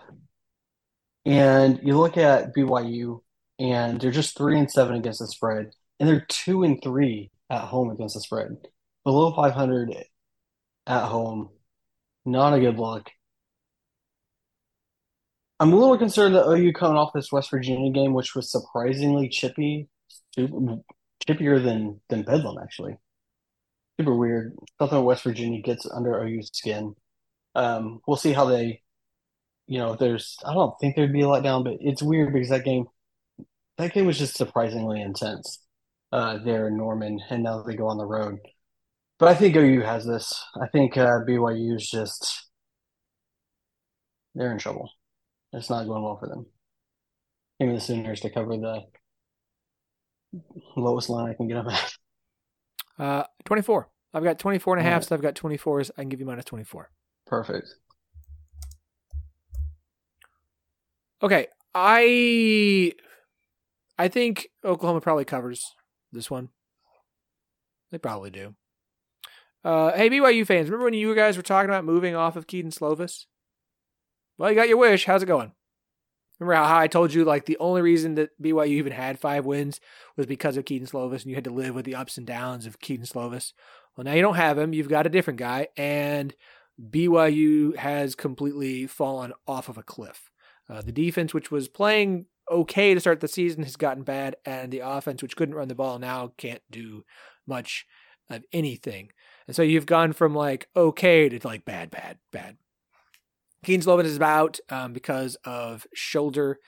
[1.25, 3.21] And you look at BYU,
[3.59, 7.61] and they're just three and seven against the spread, and they're two and three at
[7.65, 8.57] home against the spread.
[9.03, 9.95] Below 500
[10.87, 11.49] at home,
[12.25, 13.09] not a good look.
[15.61, 19.29] I'm a little concerned that OU coming off this West Virginia game, which was surprisingly
[19.29, 19.87] chippy,
[20.35, 22.97] chippier than than Bedlam actually.
[23.99, 24.55] Super weird.
[24.79, 26.95] Something West Virginia gets under OU's skin.
[27.53, 28.81] Um, we'll see how they,
[29.67, 32.65] you know, there's I don't think there'd be a letdown, but it's weird because that
[32.65, 32.87] game,
[33.77, 35.59] that game was just surprisingly intense.
[36.11, 38.39] Uh, there in Norman, and now they go on the road.
[39.19, 40.43] But I think OU has this.
[40.59, 42.49] I think uh, BYU is just
[44.33, 44.89] they're in trouble.
[45.53, 46.45] It's not going well for them.
[47.59, 48.83] Give me the Sooners to cover the
[50.75, 51.93] lowest line I can get them at.
[52.97, 53.89] Uh, 24.
[54.13, 55.91] I've got 24 and a half, so I've got 24s.
[55.97, 56.89] I can give you minus 24.
[57.25, 57.67] Perfect.
[61.23, 62.93] Okay, I
[63.97, 65.75] I think Oklahoma probably covers
[66.11, 66.49] this one.
[67.91, 68.55] They probably do.
[69.63, 72.71] Uh, hey, BYU fans, remember when you guys were talking about moving off of Kedon
[72.71, 73.25] Slovis?
[74.41, 75.05] Well, you got your wish.
[75.05, 75.51] How's it going?
[76.39, 79.79] Remember how I told you like the only reason that BYU even had five wins
[80.17, 82.65] was because of Kedon Slovis, and you had to live with the ups and downs
[82.65, 83.53] of Kedon Slovis.
[83.95, 84.73] Well, now you don't have him.
[84.73, 86.33] You've got a different guy, and
[86.81, 90.31] BYU has completely fallen off of a cliff.
[90.67, 94.71] Uh, the defense, which was playing okay to start the season, has gotten bad, and
[94.71, 97.05] the offense, which couldn't run the ball, now can't do
[97.45, 97.85] much
[98.31, 99.11] of anything.
[99.45, 102.57] And so you've gone from like okay to like bad, bad, bad.
[103.63, 106.59] Kedon Slovis is out um, because of shoulder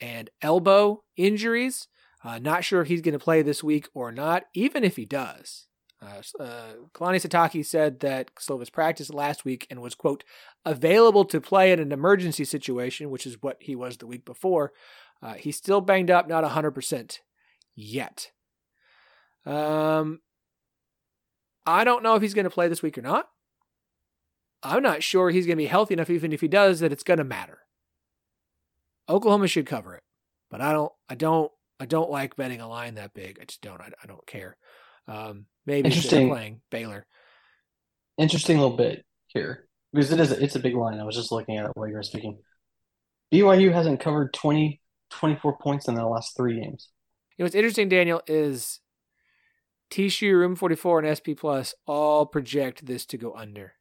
[0.00, 1.88] and elbow injuries.
[2.24, 5.04] Uh, not sure if he's going to play this week or not, even if he
[5.04, 5.66] does.
[6.00, 10.24] Uh, uh, Kalani Sitake said that Slovis practiced last week and was, quote,
[10.64, 14.72] available to play in an emergency situation, which is what he was the week before.
[15.22, 17.18] Uh, he's still banged up, not 100%
[17.74, 18.30] yet.
[19.46, 20.20] Um,
[21.64, 23.28] I don't know if he's going to play this week or not.
[24.62, 27.02] I'm not sure he's going to be healthy enough, even if he does, that it's
[27.02, 27.58] going to matter.
[29.08, 30.02] Oklahoma should cover it,
[30.50, 30.92] but I don't.
[31.08, 31.50] I don't.
[31.80, 33.38] I don't like betting a line that big.
[33.40, 33.80] I just don't.
[33.80, 34.56] I, I don't care.
[35.08, 37.06] Um, maybe interesting playing Baylor.
[38.18, 40.30] Interesting little bit here because it is.
[40.30, 41.00] It's a big line.
[41.00, 42.38] I was just looking at it while you were speaking.
[43.32, 46.90] BYU hasn't covered 20, 24 points in the last three games.
[47.36, 48.80] You know, what's interesting, Daniel, is
[49.90, 53.72] Tishu, Room 44, and SP Plus all project this to go under.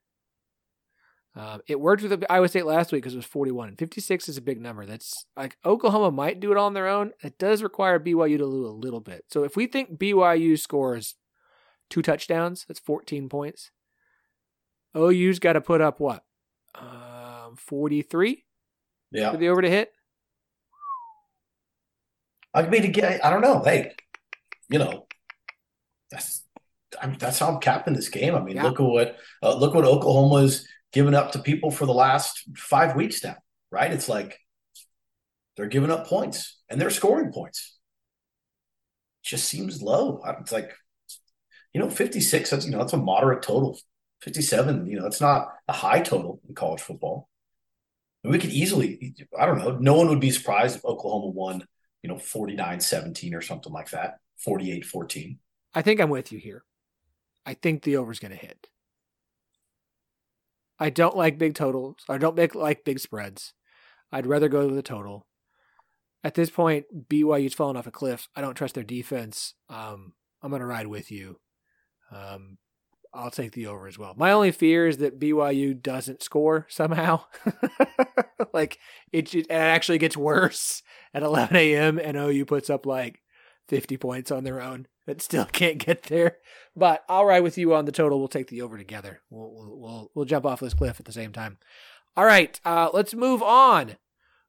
[1.36, 3.70] Um, it worked with Iowa State last week because it was 41.
[3.70, 4.86] And 56 is a big number.
[4.86, 7.12] That's like Oklahoma might do it on their own.
[7.24, 9.26] It does require BYU to lose a little bit.
[9.30, 11.16] So if we think BYU scores
[11.90, 13.72] two touchdowns, that's 14 points.
[14.96, 16.24] OU's got to put up what?
[16.76, 18.44] Um, 43?
[19.12, 19.32] Yeah.
[19.32, 19.92] For the over to hit?
[22.54, 23.62] I mean, again, I don't know.
[23.64, 23.94] Hey,
[24.70, 25.08] you know,
[26.10, 26.44] that's
[27.02, 28.36] I mean, that's how I'm capping this game.
[28.36, 28.64] I mean, yeah.
[28.64, 32.96] look at what uh, look what Oklahoma's given up to people for the last five
[32.96, 33.38] weeks now,
[33.72, 33.92] right?
[33.92, 34.38] It's like
[35.56, 37.78] they're giving up points and they're scoring points.
[39.24, 40.22] It just seems low.
[40.40, 40.74] It's like,
[41.74, 43.80] you know, 56, that's, you know, that's a moderate total.
[44.22, 47.28] 57, you know, it's not a high total in college football.
[48.24, 51.66] we could easily, I don't know, no one would be surprised if Oklahoma won,
[52.04, 55.40] you know, 49 17 or something like that, 48 14.
[55.74, 56.64] I think I'm with you here.
[57.46, 58.68] I think the over's going to hit.
[60.82, 61.98] I don't like big totals.
[62.10, 63.54] I don't make, like big spreads.
[64.12, 65.28] I'd rather go with a total.
[66.24, 68.28] At this point, BYU's fallen off a cliff.
[68.36, 69.54] I don't trust their defense.
[69.70, 71.40] Um, I'm going to ride with you.
[72.12, 72.58] Um,
[73.14, 74.16] I'll take the over as well.
[74.18, 77.26] My only fear is that BYU doesn't score somehow.
[78.54, 78.80] like
[79.14, 80.82] it, it actually gets worse
[81.14, 82.00] at 11 a.m.
[82.00, 83.20] and OU puts up like
[83.68, 86.38] 50 points on their own but still can't get there.
[86.76, 88.20] But I'll ride with you on the total.
[88.20, 89.22] We'll take the over together.
[89.30, 91.58] We'll we'll we'll, we'll jump off this cliff at the same time.
[92.16, 93.96] All right, uh, let's move on.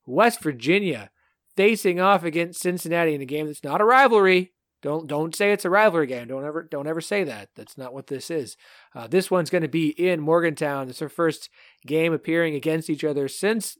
[0.06, 1.10] West Virginia
[1.56, 4.52] facing off against Cincinnati in a game that's not a rivalry.
[4.82, 6.26] Don't don't say it's a rivalry game.
[6.26, 7.50] Don't ever don't ever say that.
[7.54, 8.56] That's not what this is.
[8.94, 10.88] Uh, this one's going to be in Morgantown.
[10.88, 11.48] It's their first
[11.86, 13.76] game appearing against each other since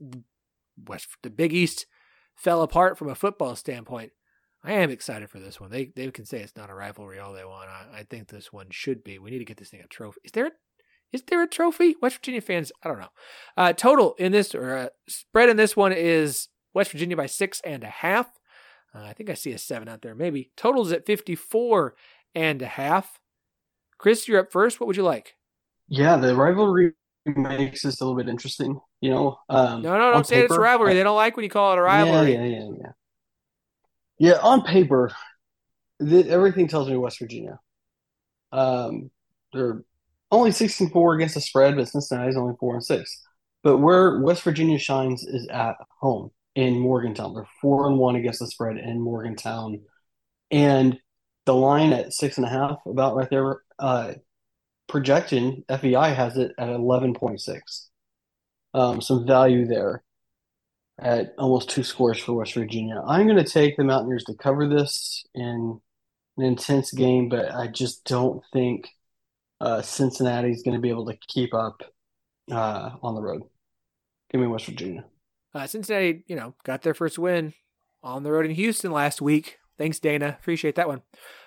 [0.87, 1.87] West the Big East
[2.37, 4.12] fell apart from a football standpoint.
[4.64, 5.70] I am excited for this one.
[5.70, 7.68] They they can say it's not a rivalry all they want.
[7.68, 9.18] I, I think this one should be.
[9.18, 10.20] We need to get this thing a trophy.
[10.25, 10.53] Is there
[11.12, 11.96] is there a trophy?
[12.01, 13.12] West Virginia fans, I don't know.
[13.57, 17.61] Uh, total in this or uh, spread in this one is West Virginia by six
[17.64, 18.27] and a half.
[18.94, 20.14] Uh, I think I see a seven out there.
[20.14, 21.94] Maybe totals at fifty four
[22.35, 23.20] and a half.
[23.98, 24.81] Chris, you're up first.
[24.81, 25.35] What would you like?
[25.88, 26.92] Yeah, the rivalry
[27.27, 28.81] makes this a little bit interesting.
[29.01, 30.92] You know, um, no, no, don't say paper, it's a rivalry.
[30.92, 32.33] I, they don't like when you call it a rivalry.
[32.33, 32.92] Yeah, yeah, yeah, yeah.
[34.18, 35.11] Yeah, on paper,
[35.98, 37.59] the, everything tells me West Virginia.
[38.53, 39.11] Um,
[39.53, 39.83] they're
[40.31, 43.22] only six and four against the spread, but Cincinnati's only four and six.
[43.62, 47.35] But where West Virginia shines is at home in Morgantown.
[47.35, 49.81] They're four and one against the spread in Morgantown,
[50.51, 50.98] and
[51.46, 53.62] the line at six and a half, about right there.
[53.79, 54.14] Uh,
[54.88, 57.88] projection FEI has it at eleven point six.
[58.75, 60.03] Um, some value there
[61.02, 63.02] at almost two scores for West Virginia.
[63.06, 65.80] I'm going to take the Mountaineers to cover this in
[66.36, 68.88] an intense game, but I just don't think
[69.60, 71.82] uh, Cincinnati is going to be able to keep up
[72.50, 73.42] uh, on the road.
[74.30, 75.04] Give me West Virginia.
[75.54, 77.52] Uh, Cincinnati, you know, got their first win
[78.02, 79.58] on the road in Houston last week.
[79.78, 80.36] Thanks, Dana.
[80.40, 81.02] Appreciate that one.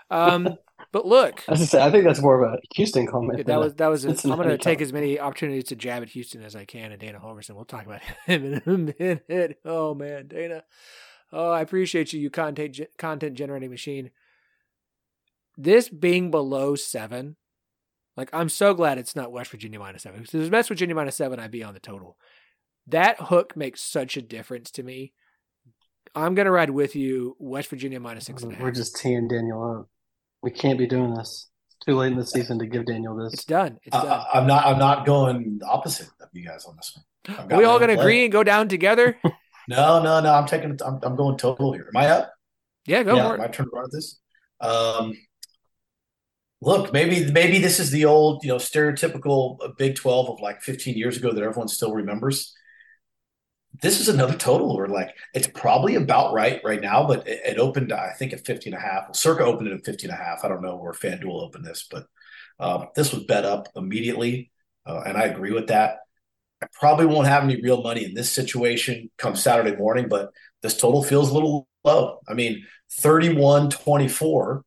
[0.10, 0.58] Um,
[0.92, 3.46] but look, I, say, I think that's more of a Houston comment.
[3.46, 4.06] that was that was.
[4.06, 6.92] A, I'm going to take as many opportunities to jab at Houston as I can,
[6.92, 7.56] and Dana Holgorsen.
[7.56, 9.60] We'll talk about him in a minute.
[9.66, 10.64] Oh man, Dana.
[11.34, 14.12] Oh, I appreciate you, you content content generating machine.
[15.58, 17.36] This being below seven,
[18.16, 20.22] like I'm so glad it's not West Virginia minus seven.
[20.22, 22.18] Because if it's West Virginia minus seven, I'd be on the total.
[22.88, 25.14] That hook makes such a difference to me.
[26.14, 28.64] I'm gonna ride with you, West Virginia minus six and a half.
[28.64, 29.90] We're just teeing Daniel up.
[30.46, 31.50] We can't be doing this.
[31.70, 33.34] It's too late in the season to give Daniel this.
[33.34, 33.80] It's done.
[33.82, 34.26] It's done.
[34.32, 34.64] I, am not.
[34.64, 37.52] I'm not going the opposite of you guys on this one.
[37.52, 39.18] Are we all going to agree and go down together?
[39.68, 40.32] no, no, no.
[40.32, 40.78] I'm taking.
[40.86, 41.90] I'm, I'm going total here.
[41.92, 42.32] Am I up?
[42.86, 43.38] Yeah, go yeah, for it.
[43.40, 44.20] My turn to run this.
[44.62, 45.18] Um,
[46.62, 50.96] look, maybe maybe this is the old, you know, stereotypical Big Twelve of like 15
[50.96, 52.54] years ago that everyone still remembers
[53.82, 57.58] this is another total where like it's probably about right right now, but it, it,
[57.58, 59.06] opened I think at 50 and a half.
[59.06, 60.44] Well, Circa opened it at 50 and a half.
[60.44, 62.06] I don't know where FanDuel opened this, but
[62.60, 64.52] um, this was bet up immediately.
[64.86, 66.00] Uh, and I agree with that.
[66.62, 70.78] I probably won't have any real money in this situation come Saturday morning, but this
[70.78, 72.20] total feels a little low.
[72.28, 74.64] I mean, 31 24,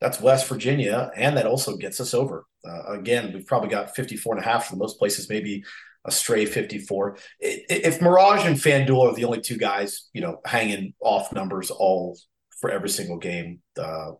[0.00, 2.44] that's West Virginia, and that also gets us over.
[2.66, 5.64] Uh, again, we've probably got 54 and a half for most places, maybe
[6.04, 7.18] a stray 54.
[7.40, 12.18] If Mirage and FanDuel are the only two guys, you know, hanging off numbers all
[12.60, 14.12] for every single game, uh,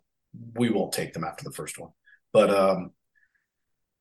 [0.54, 1.90] we won't take them after the first one.
[2.32, 2.92] But um,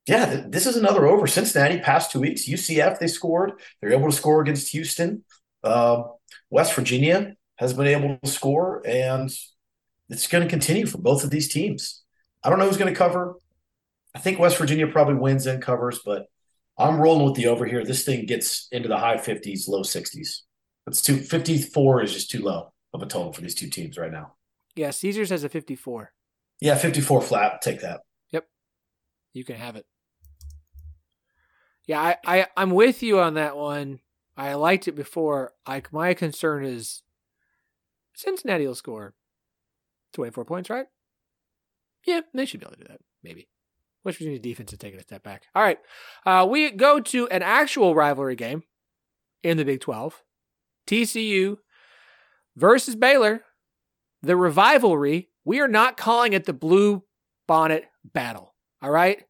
[0.08, 1.28] yeah, this is another over.
[1.28, 3.54] Cincinnati past two weeks, UCF they scored.
[3.80, 5.24] They're able to score against Houston.
[5.64, 6.04] Uh,
[6.50, 9.30] West Virginia has been able to score, and
[10.10, 12.04] it's going to continue for both of these teams.
[12.44, 13.36] I don't know who's going to cover.
[14.16, 16.26] I think West Virginia probably wins and covers, but
[16.80, 17.84] I'm rolling with the over here.
[17.84, 20.42] This thing gets into the high 50s, low 60s.
[20.88, 24.12] It's too 54 is just too low of a total for these two teams right
[24.12, 24.34] now.
[24.76, 26.12] Yeah, Caesars has a 54.
[26.62, 27.62] Yeah, 54 flat.
[27.62, 28.02] Take that.
[28.32, 28.48] Yep.
[29.34, 29.86] You can have it.
[31.86, 34.00] Yeah, I, I I'm with you on that one.
[34.38, 35.54] I liked it before.
[35.66, 37.02] I my concern is
[38.16, 39.14] Cincinnati will score
[40.14, 40.86] 24 points, right?
[42.06, 43.02] Yeah, they should be able to do that.
[43.24, 43.48] Maybe.
[44.04, 45.44] West Virginia's defense is taking a step back.
[45.54, 45.80] All right.
[46.26, 48.64] Uh, we go to an actual rivalry game
[49.44, 50.24] in the Big 12
[50.88, 51.58] TCU
[52.56, 53.44] versus Baylor.
[54.22, 55.30] The revivalry.
[55.46, 57.04] We are not calling it the Blue
[57.48, 58.54] Bonnet Battle.
[58.82, 59.24] All right.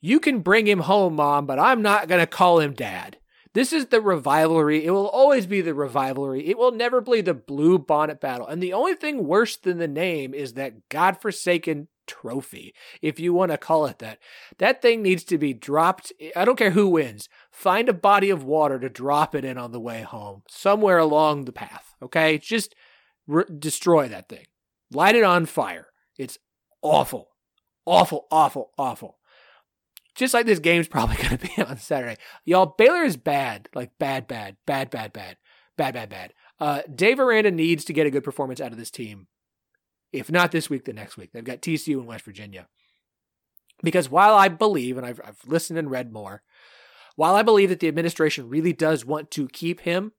[0.00, 3.18] You can bring him home, mom, but I'm not going to call him dad.
[3.54, 4.84] This is the revivalry.
[4.84, 6.48] It will always be the revivalry.
[6.48, 8.46] It will never be the Bluebonnet Battle.
[8.46, 13.50] And the only thing worse than the name is that godforsaken trophy, if you want
[13.52, 14.18] to call it that.
[14.58, 16.12] That thing needs to be dropped.
[16.36, 17.28] I don't care who wins.
[17.50, 21.44] Find a body of water to drop it in on the way home, somewhere along
[21.44, 21.94] the path.
[22.02, 22.74] Okay, just
[23.26, 24.46] re- destroy that thing,
[24.92, 25.88] light it on fire.
[26.18, 26.38] It's
[26.82, 27.28] awful,
[27.86, 29.18] awful, awful, awful.
[30.14, 32.16] Just like this game's probably going to be on Saturday.
[32.44, 35.36] Y'all, Baylor is bad, like bad, bad, bad, bad, bad,
[35.76, 36.34] bad, bad, bad.
[36.60, 39.26] Uh, Dave Aranda needs to get a good performance out of this team
[40.12, 41.30] if not this week, the next week.
[41.32, 42.68] They've got TCU in West Virginia.
[43.82, 46.42] Because while I believe, and I've, I've listened and read more,
[47.16, 50.12] while I believe that the administration really does want to keep him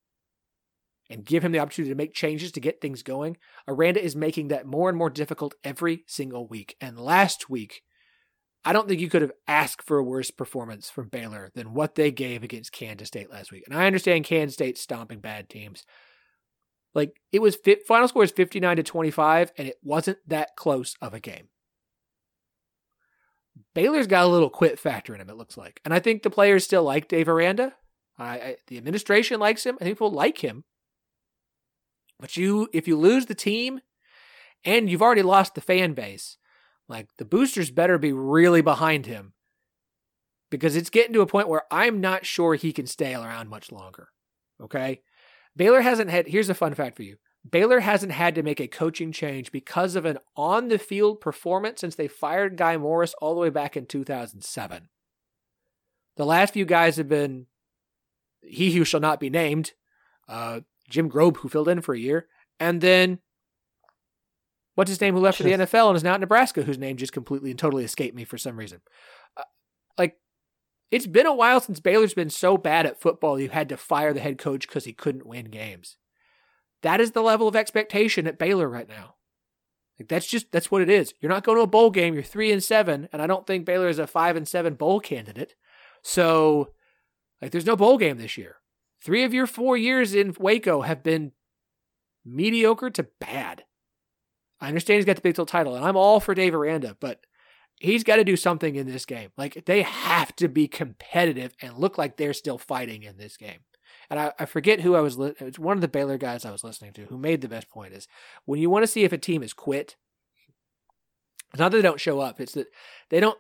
[1.09, 3.37] and give him the opportunity to make changes to get things going,
[3.67, 6.75] Aranda is making that more and more difficult every single week.
[6.81, 7.83] And last week,
[8.65, 11.95] I don't think you could have asked for a worse performance from Baylor than what
[11.95, 13.63] they gave against Kansas State last week.
[13.67, 15.83] And I understand Kansas State stomping bad teams.
[16.93, 21.13] Like it was final score is 59 to 25 and it wasn't that close of
[21.13, 21.49] a game.
[23.73, 25.79] Baylor's got a little quit factor in him it looks like.
[25.83, 27.73] And I think the players still like Dave Aranda.
[28.17, 29.77] I, I the administration likes him.
[29.81, 30.63] I think people like him.
[32.19, 33.81] But you if you lose the team
[34.63, 36.37] and you've already lost the fan base,
[36.87, 39.33] like the boosters better be really behind him
[40.51, 43.71] because it's getting to a point where I'm not sure he can stay around much
[43.71, 44.09] longer.
[44.61, 45.01] Okay?
[45.55, 47.17] Baylor hasn't had here's a fun fact for you.
[47.49, 51.81] Baylor hasn't had to make a coaching change because of an on the field performance
[51.81, 54.89] since they fired Guy Morriss all the way back in 2007.
[56.15, 57.47] The last few guys have been
[58.41, 59.73] he who shall not be named,
[60.27, 62.27] uh, Jim Grobe, who filled in for a year,
[62.59, 63.19] and then
[64.75, 66.97] what's his name, who left for the NFL and is now at Nebraska, whose name
[66.97, 68.81] just completely and totally escaped me for some reason.
[69.35, 69.43] Uh,
[69.97, 70.17] like,
[70.93, 74.13] it's been a while since Baylor's been so bad at football you had to fire
[74.13, 75.97] the head coach because he couldn't win games.
[76.83, 79.15] That is the level of expectation at Baylor right now.
[79.99, 81.15] Like that's just that's what it is.
[81.19, 82.13] You're not going to a bowl game.
[82.13, 84.99] You're three and seven, and I don't think Baylor is a five and seven bowl
[84.99, 85.55] candidate.
[86.03, 86.73] So,
[87.41, 88.57] like, there's no bowl game this year.
[89.03, 91.31] Three of your four years in Waco have been
[92.23, 93.63] mediocre to bad.
[94.61, 97.21] I understand he's got the Big 12 title, and I'm all for Dave Aranda, but
[97.83, 99.29] he's got to do something in this game.
[99.37, 103.59] Like they have to be competitive and look like they're still fighting in this game.
[104.09, 105.17] And I, I forget who I was.
[105.17, 107.69] Li- it's one of the Baylor guys I was listening to who made the best
[107.69, 107.93] point.
[107.93, 108.07] Is
[108.45, 109.97] when you want to see if a team has quit.
[111.51, 112.41] It's not that they don't show up.
[112.41, 112.67] It's that
[113.09, 113.37] they don't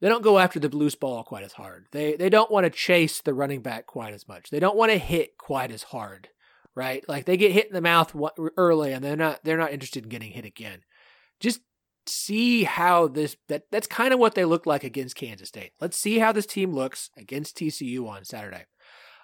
[0.00, 1.86] they don't go after the loose ball quite as hard.
[1.92, 4.50] They they don't want to chase the running back quite as much.
[4.50, 6.28] They don't want to hit quite as hard
[6.74, 7.08] right?
[7.08, 8.16] Like they get hit in the mouth
[8.56, 10.80] early and they're not they're not interested in getting hit again.
[11.38, 11.60] Just
[12.06, 15.72] see how this that that's kind of what they look like against Kansas State.
[15.80, 18.64] Let's see how this team looks against TCU on Saturday.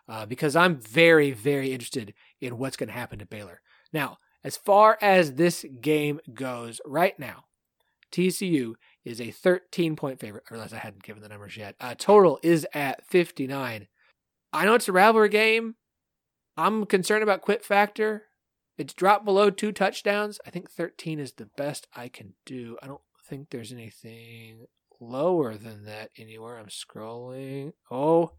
[0.09, 3.61] Uh, because I'm very, very interested in what's going to happen to Baylor.
[3.93, 7.45] Now, as far as this game goes right now,
[8.11, 8.75] TCU
[9.05, 11.77] is a 13 point favorite, unless I hadn't given the numbers yet.
[11.79, 13.87] Uh, total is at 59.
[14.53, 15.77] I know it's a rivalry game,
[16.57, 18.25] I'm concerned about quit factor.
[18.81, 20.41] It's dropped below two touchdowns.
[20.47, 22.79] I think 13 is the best I can do.
[22.83, 24.69] I don't think there's anything
[24.99, 26.57] lower than that anywhere.
[26.57, 27.75] I'm scrolling.
[27.91, 28.33] Oh,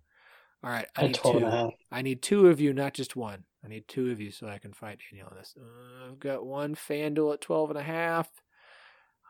[0.64, 0.88] all right.
[0.98, 1.72] I need two.
[1.92, 3.44] I need two of you, not just one.
[3.64, 5.54] I need two of you so I can fight Daniel on this.
[5.56, 8.28] Uh, I've got one FanDuel at 12 and a half.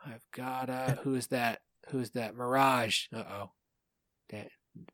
[0.06, 1.60] I've got uh who is that?
[1.90, 2.34] Who is that?
[2.34, 3.08] Mirage.
[3.14, 3.50] Uh oh.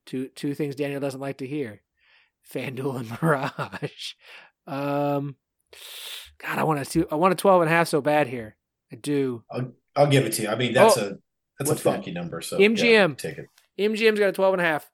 [0.04, 1.82] Two two things Daniel doesn't like to hear.
[2.52, 4.14] FanDuel and Mirage.
[4.66, 5.36] Um,
[6.38, 7.08] God, I want to.
[7.10, 8.56] I want a 12 and a half so bad here.
[8.92, 9.42] I do.
[9.50, 10.48] I'll, I'll give it to you.
[10.48, 11.12] I mean, that's oh, a
[11.58, 12.20] that's a funky that?
[12.20, 12.40] number.
[12.40, 13.46] So MGM, yeah, take it.
[13.78, 14.90] MGM's got a 12 and a half.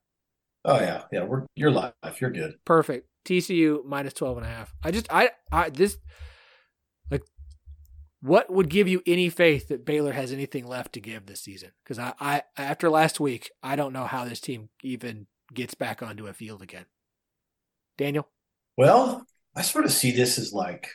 [0.64, 1.24] Oh yeah, yeah.
[1.24, 1.92] We're you're live.
[2.20, 2.54] You're good.
[2.64, 3.06] Perfect.
[3.26, 4.74] TCU minus 12 and a half.
[4.82, 5.98] I just I I this
[7.10, 7.22] like
[8.20, 11.72] what would give you any faith that Baylor has anything left to give this season?
[11.84, 16.02] Because I, I after last week, I don't know how this team even gets back
[16.02, 16.86] onto a field again.
[17.98, 18.28] Daniel?
[18.76, 19.26] Well,
[19.56, 20.90] I sort of see this as like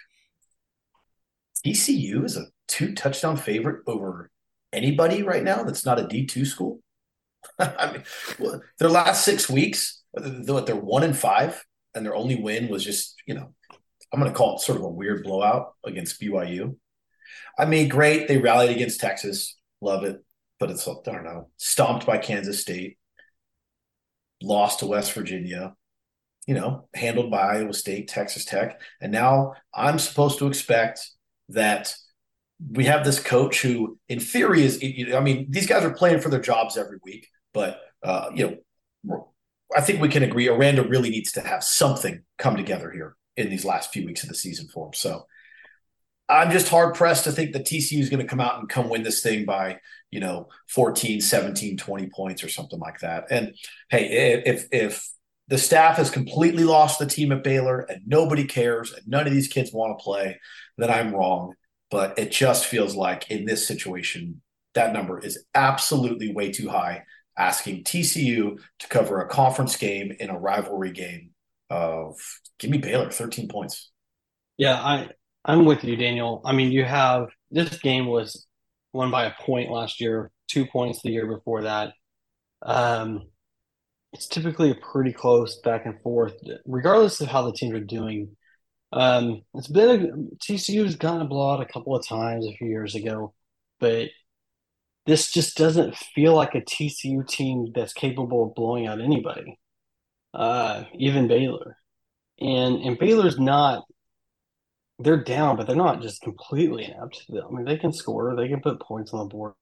[1.66, 4.30] TCU is a two touchdown favorite over
[4.72, 6.82] anybody right now that's not a D2 school.
[7.60, 11.64] I mean, their last six weeks, they're, they're one and five,
[11.95, 13.53] and their only win was just, you know,
[14.12, 16.76] I'm going to call it sort of a weird blowout against BYU.
[17.57, 18.28] I mean, great.
[18.28, 19.57] They rallied against Texas.
[19.82, 20.24] Love it.
[20.60, 22.97] But it's, I don't know, stomped by Kansas State,
[24.41, 25.74] lost to West Virginia,
[26.50, 28.82] you know, handled by Iowa State, Texas Tech.
[29.00, 31.08] And now I'm supposed to expect
[31.50, 31.93] that
[32.72, 34.84] we have this coach who, in theory, is,
[35.14, 38.60] I mean, these guys are playing for their jobs every week, but, uh, you
[39.06, 39.32] know,
[39.78, 43.52] I think we can agree Aranda really needs to have something come together here in
[43.52, 44.93] these last few weeks of the season for him.
[44.93, 45.28] So
[46.28, 48.89] I'm just hard pressed to think that TCU is going to come out and come
[48.89, 49.78] win this thing by,
[50.10, 53.26] you know, 14, 17, 20 points or something like that.
[53.30, 53.54] And
[53.91, 55.08] hey, if, if,
[55.50, 59.34] the staff has completely lost the team at Baylor and nobody cares and none of
[59.34, 60.39] these kids want to play,
[60.78, 61.56] then I'm wrong.
[61.89, 64.41] But it just feels like in this situation,
[64.76, 67.04] that number is absolutely way too high.
[67.36, 71.32] Asking TCU to cover a conference game in a rivalry game
[71.70, 72.20] of
[72.60, 73.89] give me Baylor 13 points.
[74.58, 75.10] Yeah, I
[75.45, 76.41] I'm with you, Daniel.
[76.45, 78.45] I mean, you have this game was
[78.93, 81.93] won by a point last year, two points the year before that.
[82.62, 83.30] Um,
[84.14, 86.34] it's typically a pretty close back and forth,
[86.66, 88.36] regardless of how the teams are doing.
[88.91, 92.95] Um, it's been a, TCU's gotten a blowout a couple of times a few years
[92.95, 93.34] ago,
[93.80, 94.10] but
[95.05, 99.60] this just doesn't feel like a TCU team that's capable of blowing out anybody,
[100.34, 101.78] uh, even Baylor.
[102.39, 103.84] And and Baylor's not
[104.99, 107.26] they're down, but they're not just completely inept.
[107.32, 109.53] I mean, they can score, they can put points on the board.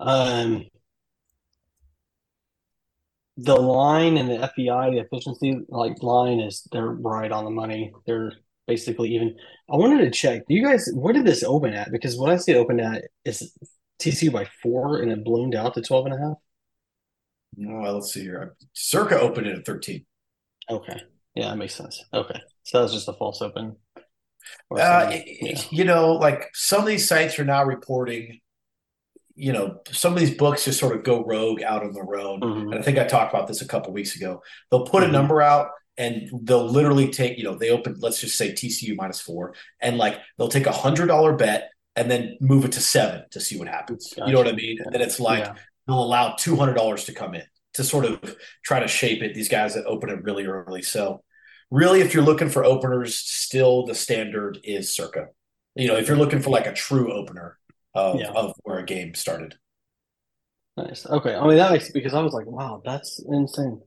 [0.00, 0.64] Um,
[3.42, 7.92] the line and the FEI, the efficiency like line is they're right on the money.
[8.06, 8.32] They're
[8.66, 9.36] basically even.
[9.70, 10.42] I wanted to check.
[10.48, 11.90] Do you guys where did this open at?
[11.90, 13.52] Because what I see open at is
[14.00, 16.36] TCU by four and it bloomed out to 12 and a half.
[17.56, 18.56] Well, let's see here.
[18.72, 20.04] Circa opened it at 13.
[20.70, 21.00] Okay.
[21.34, 22.02] Yeah, that makes sense.
[22.12, 22.40] Okay.
[22.64, 23.76] So that was just a false open.
[24.70, 25.60] Uh, yeah.
[25.70, 28.40] You know, like some of these sites are now reporting,
[29.36, 32.40] you know, some of these books just sort of go rogue out on their own.
[32.40, 32.72] Mm-hmm.
[32.72, 34.42] And I think I talked about this a couple weeks ago.
[34.70, 35.10] They'll put mm-hmm.
[35.10, 38.96] a number out and they'll literally take, you know, they open, let's just say TCU
[38.96, 42.80] minus four, and like they'll take a hundred dollar bet and then move it to
[42.80, 44.12] seven to see what happens.
[44.14, 44.26] Gotcha.
[44.26, 44.78] You know what I mean?
[44.82, 45.54] And then it's like yeah.
[45.86, 49.34] they'll allow two hundred dollars to come in to sort of try to shape it.
[49.34, 50.82] These guys that open it really early.
[50.82, 51.22] So
[51.70, 55.26] really, if you're looking for openers, still the standard is circa.
[55.74, 57.58] You know, if you're looking for like a true opener
[57.94, 58.30] of, yeah.
[58.30, 59.56] of where a game started.
[60.76, 61.06] Nice.
[61.06, 61.34] Okay.
[61.34, 63.80] I mean, that makes because I was like, wow, that's insane.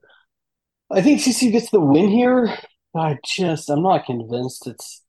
[0.91, 2.56] I think CC gets the win here.
[2.95, 5.01] I just, I'm not convinced it's.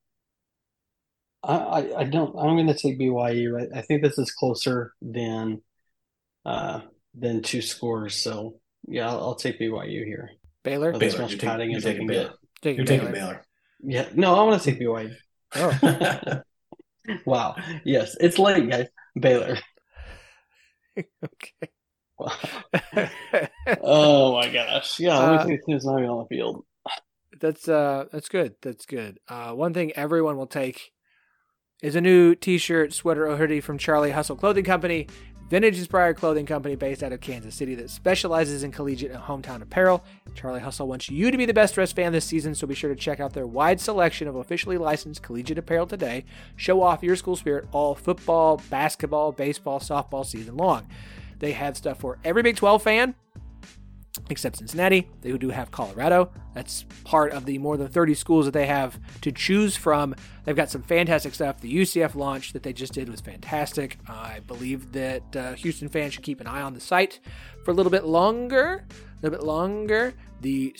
[1.42, 2.34] I, I, I don't.
[2.38, 3.60] I'm going to take BYU.
[3.60, 5.60] I, I think this is closer than,
[6.46, 6.80] uh,
[7.14, 8.16] than two scores.
[8.16, 10.30] So yeah, I'll, I'll take BYU here.
[10.62, 10.92] Baylor.
[10.96, 11.22] Baylor.
[11.22, 12.32] Much padding you're taking Baylor.
[12.62, 13.44] Taking you're taking Baylor.
[13.80, 14.08] Yeah.
[14.14, 15.14] No, I want to take BYU.
[15.56, 16.40] Oh.
[17.24, 17.56] wow.
[17.84, 18.88] Yes, it's late, guys.
[19.18, 19.58] Baylor.
[20.98, 21.70] okay.
[22.18, 22.36] Wow.
[23.82, 25.00] oh my gosh!
[25.00, 26.64] Yeah, let me uh, team's not even on the field.
[27.40, 28.54] That's uh, that's good.
[28.62, 29.18] That's good.
[29.28, 30.92] Uh, one thing everyone will take
[31.82, 35.08] is a new T-shirt, sweater, or hoodie from Charlie Hustle Clothing Company.
[35.50, 39.60] Vintage inspired clothing company based out of Kansas City that specializes in collegiate and hometown
[39.60, 40.02] apparel.
[40.34, 42.88] Charlie Hustle wants you to be the best dressed fan this season, so be sure
[42.88, 46.24] to check out their wide selection of officially licensed collegiate apparel today.
[46.56, 50.88] Show off your school spirit all football, basketball, baseball, softball season long.
[51.40, 53.14] They have stuff for every Big 12 fan,
[54.30, 55.08] except Cincinnati.
[55.20, 56.30] They do have Colorado.
[56.54, 60.14] That's part of the more than 30 schools that they have to choose from.
[60.44, 61.60] They've got some fantastic stuff.
[61.60, 63.98] The UCF launch that they just did was fantastic.
[64.08, 67.20] I believe that uh, Houston fans should keep an eye on the site
[67.64, 68.86] for a little bit longer.
[68.90, 70.14] A little bit longer.
[70.40, 70.74] The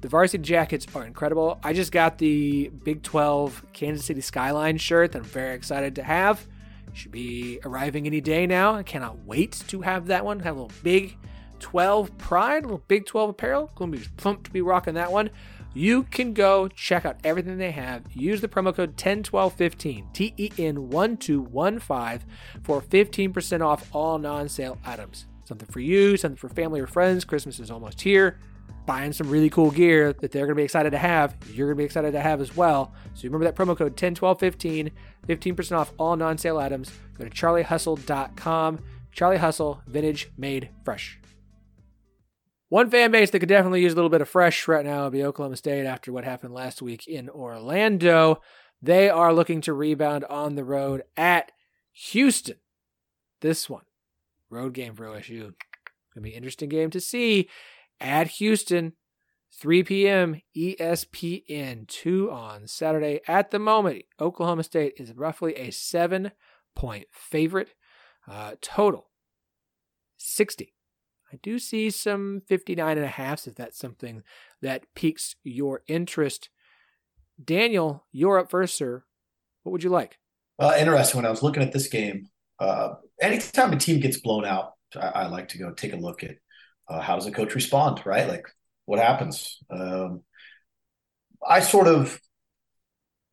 [0.00, 1.58] the varsity jackets are incredible.
[1.62, 6.02] I just got the Big 12 Kansas City Skyline shirt that I'm very excited to
[6.02, 6.46] have.
[6.92, 8.74] Should be arriving any day now.
[8.74, 10.38] I cannot wait to have that one.
[10.40, 11.16] Have a little big
[11.60, 13.70] 12 Pride, little Big 12 apparel.
[13.74, 15.30] Going to be pumped to be rocking that one.
[15.74, 18.04] You can go check out everything they have.
[18.12, 22.28] Use the promo code TEN1215, T E N 1215,
[22.62, 25.26] for 15% off all non sale items.
[25.44, 27.24] Something for you, something for family or friends.
[27.24, 28.38] Christmas is almost here.
[28.86, 31.34] Buying some really cool gear that they're going to be excited to have.
[31.52, 32.92] You're going to be excited to have as well.
[33.14, 34.92] So remember that promo code TEN1215,
[35.26, 36.92] 15% off all non sale items.
[37.18, 38.78] Go to charliehustle.com.
[39.10, 41.18] Charlie Hustle, vintage made fresh.
[42.68, 45.12] One fan base that could definitely use a little bit of fresh right now would
[45.12, 48.40] be Oklahoma State after what happened last week in Orlando.
[48.80, 51.52] They are looking to rebound on the road at
[51.92, 52.56] Houston.
[53.40, 53.84] This one,
[54.50, 55.52] road game for OSU.
[56.14, 57.48] Gonna be an interesting game to see
[58.00, 58.94] at Houston.
[59.60, 60.40] 3 p.m.
[60.56, 63.20] ESPN 2 on Saturday.
[63.28, 66.32] At the moment, Oklahoma State is roughly a seven
[66.74, 67.74] point favorite.
[68.28, 69.10] Uh, total
[70.16, 70.73] 60
[71.34, 74.22] I do see some 59 and a half if that's something
[74.62, 76.48] that piques your interest.
[77.42, 79.02] Daniel, you're up first, sir.
[79.64, 80.18] What would you like?
[80.60, 81.18] Uh, interesting.
[81.18, 82.28] When I was looking at this game,
[82.60, 86.22] uh, anytime a team gets blown out, I, I like to go take a look
[86.22, 86.36] at
[86.88, 88.28] uh, how does the coach respond, right?
[88.28, 88.46] Like
[88.84, 89.58] what happens?
[89.70, 90.22] Um,
[91.44, 92.20] I sort of,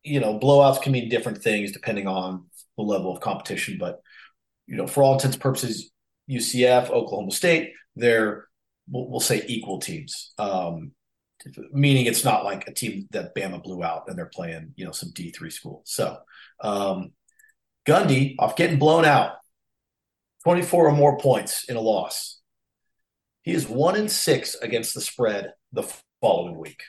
[0.02, 2.46] you know, blowouts can mean different things depending on
[2.76, 4.00] the level of competition, but
[4.66, 5.92] you know, for all intents and purposes,
[6.28, 8.46] UCF, Oklahoma State, they're
[8.88, 10.32] we'll, we'll say equal teams.
[10.38, 10.92] Um,
[11.72, 14.92] meaning it's not like a team that Bama blew out and they're playing, you know,
[14.92, 15.82] some D3 school.
[15.84, 16.18] So
[16.60, 17.12] um,
[17.86, 19.36] Gundy off getting blown out,
[20.44, 22.40] 24 or more points in a loss.
[23.42, 25.82] He is one in six against the spread the
[26.20, 26.80] following week.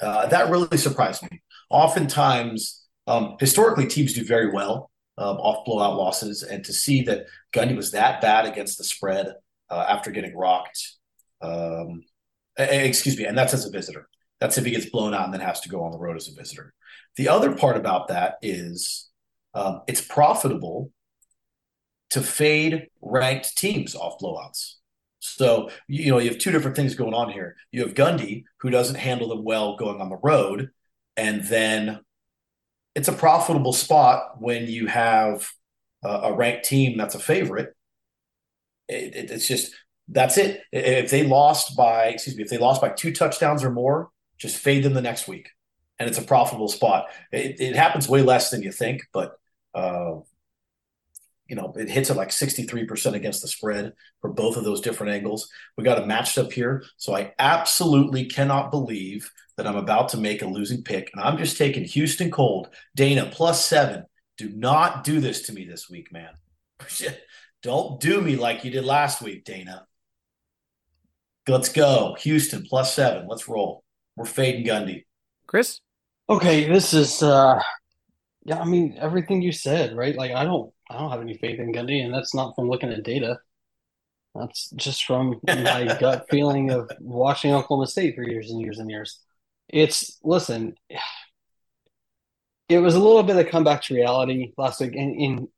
[0.00, 1.42] Uh, that really surprised me.
[1.70, 7.26] Oftentimes, um, historically, teams do very well um, off blowout losses, and to see that
[7.52, 9.34] Gundy was that bad against the spread
[9.70, 10.96] uh, after getting rocked.
[11.40, 12.02] Um,
[12.56, 14.08] excuse me, and that's as a visitor.
[14.40, 16.28] That's if he gets blown out and then has to go on the road as
[16.28, 16.74] a visitor.
[17.16, 19.08] The other part about that is
[19.54, 20.92] um, it's profitable
[22.10, 24.74] to fade ranked teams off blowouts.
[25.20, 27.56] So, you know, you have two different things going on here.
[27.72, 30.70] You have Gundy, who doesn't handle them well going on the road.
[31.16, 32.00] And then
[32.94, 35.48] it's a profitable spot when you have
[36.04, 37.74] a, a ranked team that's a favorite.
[38.88, 39.74] It, it, it's just,
[40.08, 40.62] that's it.
[40.72, 44.56] If they lost by, excuse me, if they lost by two touchdowns or more, just
[44.56, 45.50] fade them the next week.
[45.98, 47.06] And it's a profitable spot.
[47.32, 49.38] It, it happens way less than you think, but
[49.74, 50.20] uh,
[51.48, 55.14] you know, it hits at like 63% against the spread for both of those different
[55.14, 55.48] angles.
[55.76, 56.84] We got a matched up here.
[56.98, 61.10] So I absolutely cannot believe that I'm about to make a losing pick.
[61.12, 62.68] And I'm just taking Houston cold.
[62.94, 64.04] Dana plus seven.
[64.36, 66.30] Do not do this to me this week, man.
[67.62, 69.86] Don't do me like you did last week, Dana.
[71.46, 72.16] Let's go.
[72.20, 73.26] Houston plus seven.
[73.26, 73.82] Let's roll.
[74.16, 75.04] We're fading Gundy.
[75.46, 75.80] Chris?
[76.28, 77.60] Okay, this is uh
[78.44, 80.14] yeah, I mean everything you said, right?
[80.14, 82.90] Like I don't I don't have any faith in Gundy, and that's not from looking
[82.90, 83.38] at data.
[84.34, 88.90] That's just from my gut feeling of watching Oklahoma State for years and years and
[88.90, 89.20] years.
[89.68, 90.74] It's listen,
[92.68, 95.48] it was a little bit of a comeback to reality last week, and, and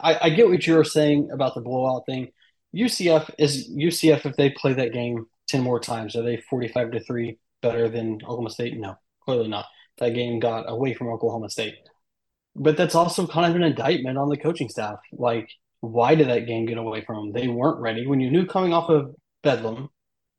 [0.00, 2.30] I, I get what you were saying about the blowout thing.
[2.74, 6.92] UCF is UCF if they play that game ten more times, are they forty five
[6.92, 8.76] to three better than Oklahoma State?
[8.78, 9.66] No, clearly not.
[9.98, 11.74] That game got away from Oklahoma State
[12.58, 14.98] but that's also kind of an indictment on the coaching staff.
[15.12, 15.48] Like,
[15.80, 17.32] why did that game get away from them?
[17.32, 18.06] They weren't ready.
[18.06, 19.90] When you knew coming off of Bedlam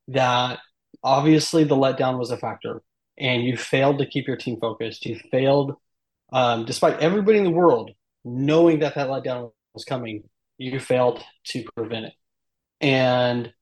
[0.10, 0.60] that
[1.04, 2.82] obviously the letdown was a factor,
[3.18, 5.06] and you failed to keep your team focused.
[5.06, 5.76] You failed,
[6.32, 7.92] um, despite everybody in the world
[8.24, 10.24] knowing that that letdown was coming.
[10.58, 12.14] You failed to prevent it,
[12.82, 13.54] and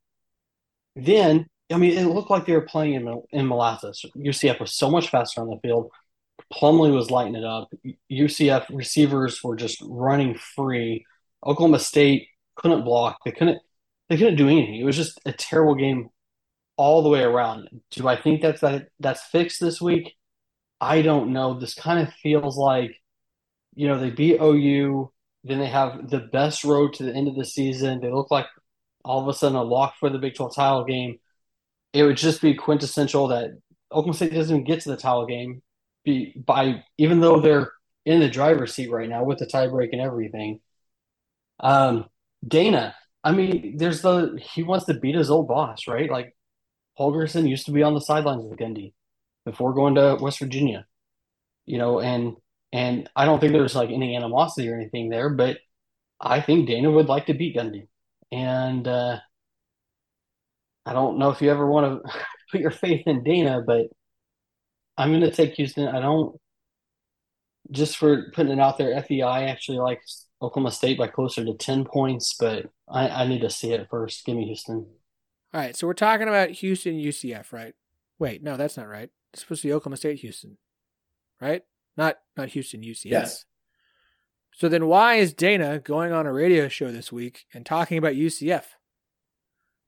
[0.95, 4.05] then I mean, it looked like they were playing in in molasses.
[4.15, 5.91] UCF was so much faster on the field.
[6.53, 7.73] Plumlee was lighting it up.
[8.11, 11.05] UCF receivers were just running free.
[11.45, 13.17] Oklahoma State couldn't block.
[13.25, 13.61] They couldn't.
[14.09, 14.75] They couldn't do anything.
[14.75, 16.09] It was just a terrible game
[16.77, 17.69] all the way around.
[17.91, 20.15] Do I think that's that that's fixed this week?
[20.81, 21.59] I don't know.
[21.59, 23.01] This kind of feels like,
[23.75, 25.11] you know, they beat OU.
[25.43, 28.01] Then they have the best road to the end of the season.
[28.01, 28.47] They look like
[29.03, 31.19] all of a sudden a lock for the Big 12 title game.
[31.93, 33.51] It would just be quintessential that
[33.91, 35.61] Oklahoma State doesn't even get to the title game
[36.03, 37.71] be by even though they're
[38.05, 40.61] in the driver's seat right now with the tiebreak and everything.
[41.59, 42.05] Um,
[42.47, 46.09] Dana, I mean, there's the he wants to beat his old boss, right?
[46.09, 46.35] Like
[46.99, 48.93] Holgorsen used to be on the sidelines with Gundy
[49.45, 50.85] before going to West Virginia,
[51.65, 52.35] you know, and
[52.75, 55.59] and I don't think there's like any animosity or anything there, but
[56.19, 57.87] I think Dana would like to beat Gundy,
[58.33, 59.19] and uh,
[60.85, 62.11] I don't know if you ever want to
[62.51, 63.85] put your faith in Dana, but
[64.97, 65.87] I'm going to take Houston.
[65.87, 66.37] I don't
[67.71, 69.01] just for putting it out there.
[69.03, 73.49] FEI actually likes Oklahoma State by closer to ten points, but I, I need to
[73.49, 74.25] see it first.
[74.25, 74.85] Give me Houston.
[75.53, 77.73] All right, so we're talking about Houston UCF, right?
[78.19, 79.09] Wait, no, that's not right.
[79.31, 80.57] It's supposed to be Oklahoma State Houston,
[81.39, 81.63] right?
[81.97, 83.05] Not not Houston UCF.
[83.05, 83.45] Yes.
[84.53, 88.13] So then why is Dana going on a radio show this week and talking about
[88.13, 88.63] UCF?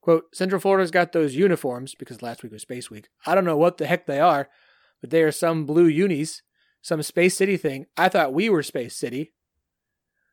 [0.02, 3.08] Quote, Central Florida's got those uniforms because last week was Space Week.
[3.26, 4.50] I don't know what the heck they are,
[5.02, 6.42] but they are some blue unis,
[6.82, 7.86] some Space City thing.
[7.98, 9.34] I thought we were Space City.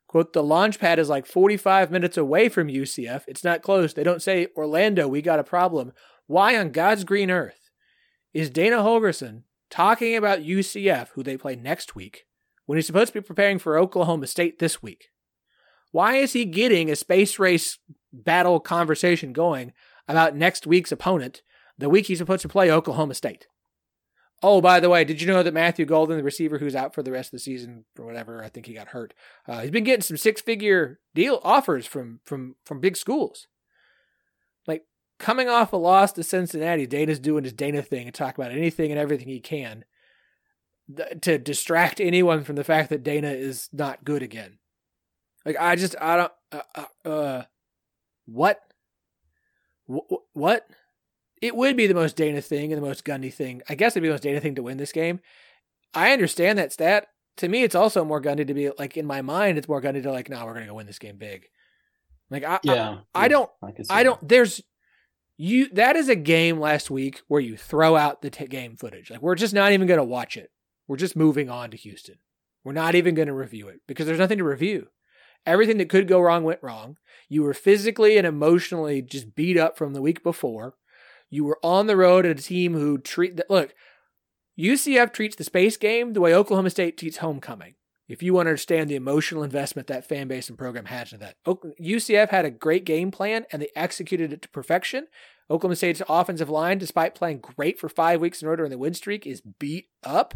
[0.06, 3.22] Quote, the launch pad is like 45 minutes away from UCF.
[3.26, 3.94] It's not close.
[3.94, 5.92] They don't say, Orlando, we got a problem.
[6.26, 7.70] Why on God's green earth
[8.32, 12.26] is Dana Holgorsen talking about UCF, who they play next week,
[12.66, 15.10] when he's supposed to be preparing for Oklahoma State this week?
[15.92, 17.78] Why is he getting a space race
[18.12, 19.72] battle conversation going
[20.08, 21.42] about next week's opponent
[21.78, 23.46] the week he's supposed to play Oklahoma State?
[24.42, 27.02] Oh, by the way, did you know that Matthew Golden, the receiver who's out for
[27.02, 29.14] the rest of the season or whatever, I think he got hurt.
[29.48, 33.46] Uh, he's been getting some six-figure deal offers from from from big schools.
[35.18, 38.90] Coming off a loss to Cincinnati, Dana's doing his Dana thing and talk about anything
[38.90, 39.84] and everything he can
[40.94, 44.58] th- to distract anyone from the fact that Dana is not good again.
[45.44, 47.42] Like I just I don't uh, uh, uh
[48.26, 48.60] what
[49.86, 50.66] w- what
[51.42, 53.62] it would be the most Dana thing and the most Gundy thing.
[53.68, 55.20] I guess it'd be the most Dana thing to win this game.
[55.92, 57.08] I understand that stat.
[57.38, 59.58] To me, it's also more Gundy to be like in my mind.
[59.58, 61.46] It's more Gundy to like, nah, we're gonna go win this game big.
[62.30, 64.26] Like I, yeah, I, I don't, I, I don't.
[64.26, 64.62] There's
[65.36, 65.68] you.
[65.70, 69.10] That is a game last week where you throw out the t- game footage.
[69.10, 70.50] Like we're just not even gonna watch it.
[70.86, 72.16] We're just moving on to Houston.
[72.64, 74.88] We're not even gonna review it because there's nothing to review.
[75.46, 76.96] Everything that could go wrong went wrong.
[77.28, 80.74] You were physically and emotionally just beat up from the week before.
[81.28, 83.74] You were on the road at a team who treat look.
[84.58, 87.74] UCF treats the space game the way Oklahoma State treats homecoming.
[88.08, 91.20] If you want to understand the emotional investment that fan base and program has in
[91.20, 91.36] that.
[91.46, 95.06] UCF had a great game plan and they executed it to perfection.
[95.50, 98.94] Oklahoma State's offensive line, despite playing great for five weeks in order in the win
[98.94, 100.34] streak, is beat up.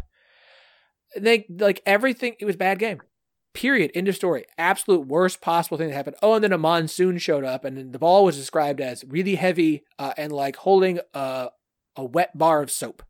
[1.17, 2.35] They like everything.
[2.39, 3.01] It was bad game.
[3.53, 3.91] Period.
[3.95, 4.45] End of story.
[4.59, 6.17] Absolute worst possible thing that happened.
[6.21, 9.83] Oh, and then a monsoon showed up, and the ball was described as really heavy
[9.97, 11.49] uh, and like holding a,
[11.95, 13.01] a wet bar of soap.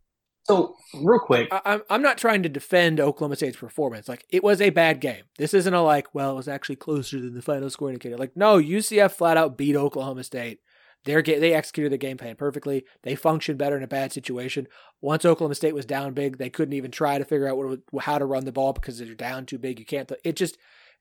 [0.49, 4.09] So, real quick, I, I'm not trying to defend Oklahoma State's performance.
[4.09, 5.25] Like it was a bad game.
[5.37, 8.17] This isn't a like, well, it was actually closer than the final score indicated.
[8.17, 10.61] Like, no, UCF flat out beat Oklahoma State.
[11.05, 12.83] They're, they executed the game plan perfectly.
[13.03, 14.67] They functioned better in a bad situation.
[15.01, 17.55] Once Oklahoma State was down big, they couldn't even try to figure out
[17.91, 19.77] what, how to run the ball because they're down too big.
[19.77, 20.11] You can't.
[20.23, 20.57] It just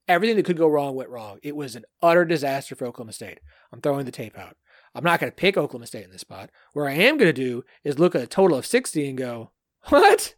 [0.07, 1.38] everything that could go wrong went wrong.
[1.42, 3.40] It was an utter disaster for Oklahoma State.
[3.72, 4.59] I'm throwing the tape out.
[4.95, 6.51] I'm not going to pick Oklahoma State in this spot.
[6.72, 9.53] Where I am going to do is look at a total of 60 and go,
[9.89, 10.34] what?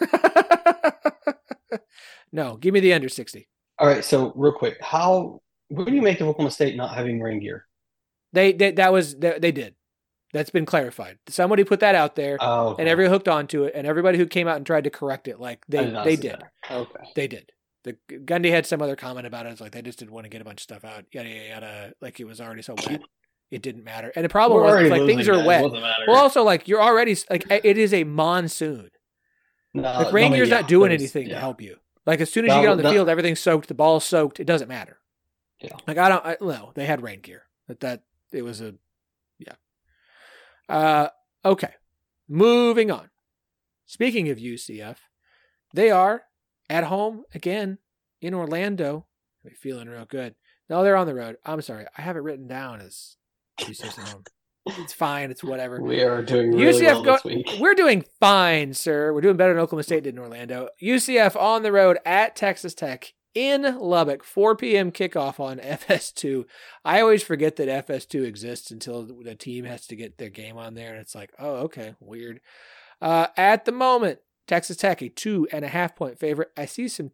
[2.32, 3.48] no, give me the under 60.
[3.78, 4.04] All right.
[4.04, 7.66] So real quick, how what do you make of Oklahoma State not having rain gear?
[8.32, 9.74] They, they that was they, they, did.
[10.32, 11.18] That's been clarified.
[11.28, 12.82] Somebody put that out there, oh, okay.
[12.82, 15.38] and everyone hooked onto it, and everybody who came out and tried to correct it,
[15.38, 16.42] like they did they did.
[16.70, 17.52] Okay, they did.
[17.84, 19.50] The Gundy had some other comment about it.
[19.50, 21.04] It's like they just didn't want to get a bunch of stuff out.
[21.12, 21.92] Yada yada yada.
[22.00, 23.02] Like it was already so wet,
[23.52, 24.10] it didn't matter.
[24.16, 25.62] And the problem We're was like things are wet.
[25.62, 28.90] Well, also like you're already like it is a monsoon.
[29.74, 31.34] No, like rain gear's yeah, not doing anything yeah.
[31.34, 31.76] to help you.
[32.06, 33.68] Like as soon as that, you get on the that, field, everything's soaked.
[33.68, 34.40] The ball's soaked.
[34.40, 34.98] It doesn't matter.
[35.60, 35.76] Yeah.
[35.86, 36.24] Like I don't.
[36.24, 37.42] I, no, they had rain gear.
[37.68, 38.74] That that it was a
[39.38, 39.54] yeah.
[40.70, 41.08] uh,
[41.44, 41.74] okay,
[42.26, 43.10] moving on.
[43.84, 44.96] Speaking of UCF,
[45.74, 46.22] they are
[46.70, 47.78] at home again
[48.22, 49.04] in Orlando.
[49.44, 50.36] They're feeling real good.
[50.70, 51.36] No, they're on the road.
[51.44, 53.16] I'm sorry, I have it written down as
[53.60, 54.24] UCF at home.
[54.66, 55.30] It's fine.
[55.30, 55.80] It's whatever.
[55.80, 57.50] We are doing really UCF well go- this week.
[57.60, 59.12] We're doing fine, sir.
[59.12, 60.68] We're doing better than Oklahoma State did in Orlando.
[60.80, 64.92] UCF on the road at Texas Tech in Lubbock, 4 p.m.
[64.92, 66.44] kickoff on FS2.
[66.84, 70.74] I always forget that FS2 exists until the team has to get their game on
[70.74, 72.40] there, and it's like, oh, okay, weird.
[73.00, 76.50] Uh, at the moment, Texas Tech a two and a half point favorite.
[76.56, 77.10] I see some,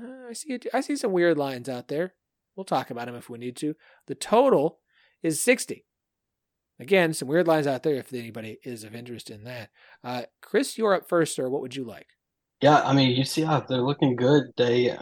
[0.00, 2.14] uh, I see, I see some weird lines out there.
[2.54, 3.74] We'll talk about them if we need to.
[4.06, 4.78] The total
[5.26, 5.84] is 60.
[6.78, 9.70] Again, some weird lines out there if anybody is of interest in that.
[10.04, 11.48] Uh, Chris, you're up first, sir.
[11.48, 12.06] What would you like?
[12.60, 14.44] Yeah, I mean, UCF, they're looking good.
[14.56, 14.94] They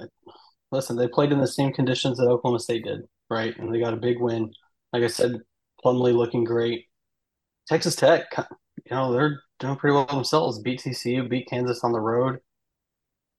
[0.70, 3.00] listen, they played in the same conditions that Oklahoma State did,
[3.30, 3.56] right?
[3.58, 4.52] And they got a big win.
[4.92, 5.40] Like I said,
[5.84, 6.86] Plumlee looking great.
[7.68, 10.60] Texas Tech, you know, they're doing pretty well themselves.
[10.60, 12.40] Beat TCU, beat Kansas on the road.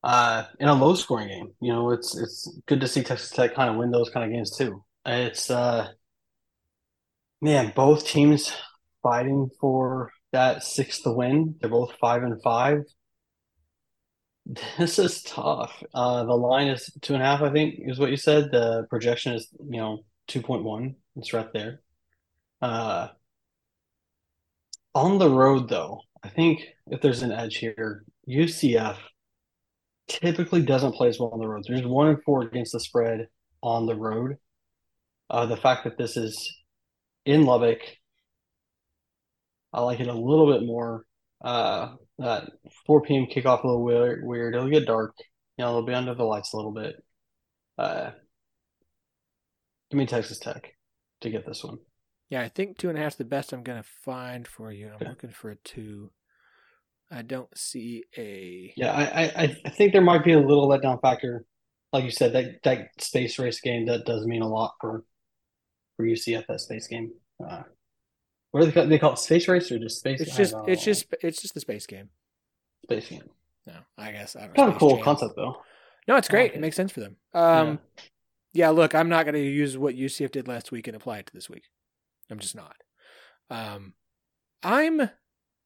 [0.03, 3.55] Uh, in a low scoring game, you know, it's it's good to see Texas Tech
[3.55, 4.83] kind of win those kind of games too.
[5.05, 5.87] It's uh,
[7.41, 8.53] man, both teams
[9.03, 11.55] fighting for that sixth win.
[11.59, 12.83] They're both five and five.
[14.77, 15.81] This is tough.
[15.93, 18.51] Uh, the line is two and a half, I think, is what you said.
[18.51, 20.95] The projection is, you know, 2.1.
[21.15, 21.81] It's right there.
[22.61, 23.07] Uh,
[24.93, 28.97] on the road, though, I think if there's an edge here, UCF
[30.07, 31.63] typically doesn't play as well on the road.
[31.67, 33.27] There's one and four against the spread
[33.61, 34.37] on the road.
[35.29, 36.55] Uh, the fact that this is
[37.25, 37.79] in Lubbock,
[39.73, 41.05] I like it a little bit more.
[41.43, 42.49] Uh, that
[42.87, 43.25] 4 p.m.
[43.25, 44.23] kickoff a little weird.
[44.23, 44.55] weird.
[44.55, 45.15] It'll get dark.
[45.57, 46.95] You know, it'll be under the lights a little bit.
[47.77, 48.11] Uh,
[49.91, 50.75] give me Texas Tech
[51.21, 51.79] to get this one.
[52.29, 54.71] Yeah, I think two and a half is the best I'm going to find for
[54.71, 54.87] you.
[54.87, 55.09] I'm okay.
[55.09, 56.11] looking for a two.
[57.11, 58.73] I don't see a.
[58.75, 61.45] Yeah, I, I I think there might be a little letdown factor.
[61.93, 65.03] Like you said, that that space race game that does mean a lot for
[65.95, 67.11] for UCF that space game.
[67.43, 67.63] Uh,
[68.51, 69.19] what do they call, they call it?
[69.19, 70.21] Space race or just space?
[70.21, 72.09] It's just it's just it's just the space game.
[72.83, 73.29] Space game.
[73.67, 74.55] No, I guess I don't.
[74.55, 75.57] Kind of cool concept though.
[76.07, 76.43] No, it's great.
[76.43, 76.57] Like it.
[76.57, 76.61] it.
[76.61, 77.17] makes sense for them.
[77.33, 78.03] Um, yeah.
[78.53, 78.69] yeah.
[78.69, 81.33] Look, I'm not going to use what UCF did last week and apply it to
[81.33, 81.63] this week.
[82.29, 82.75] I'm just not.
[83.49, 83.93] Um,
[84.63, 85.09] I'm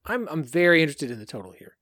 [0.06, 1.76] I'm I'm very interested in the total here.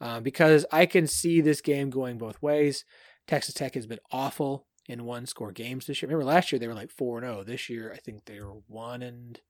[0.00, 2.84] Uh, because I can see this game going both ways.
[3.26, 6.08] Texas Tech has been awful in one score games this year.
[6.08, 7.44] Remember last year they were like 4 and 0.
[7.44, 9.40] This year I think they were 1 and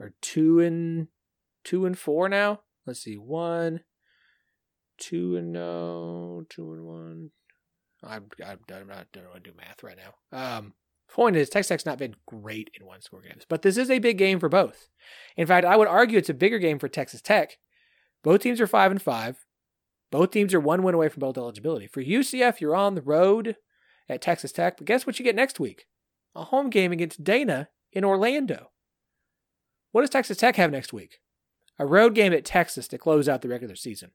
[0.00, 1.08] or two and
[1.64, 2.60] two and four now.
[2.86, 3.80] Let's see, one,
[4.96, 7.30] two and no, two and one.
[8.02, 10.38] I'm I'm, I'm not don't want to do math right now.
[10.38, 10.74] Um,
[11.10, 13.98] point is, Texas Tech's not been great in one score games, but this is a
[13.98, 14.88] big game for both.
[15.36, 17.58] In fact, I would argue it's a bigger game for Texas Tech.
[18.22, 19.44] Both teams are five and five.
[20.10, 21.86] Both teams are one win away from both eligibility.
[21.86, 23.56] For UCF, you're on the road
[24.08, 25.86] at Texas Tech, but guess what you get next week?
[26.34, 28.70] A home game against Dana in Orlando.
[29.92, 31.20] What does Texas Tech have next week?
[31.78, 34.10] A road game at Texas to close out the regular season.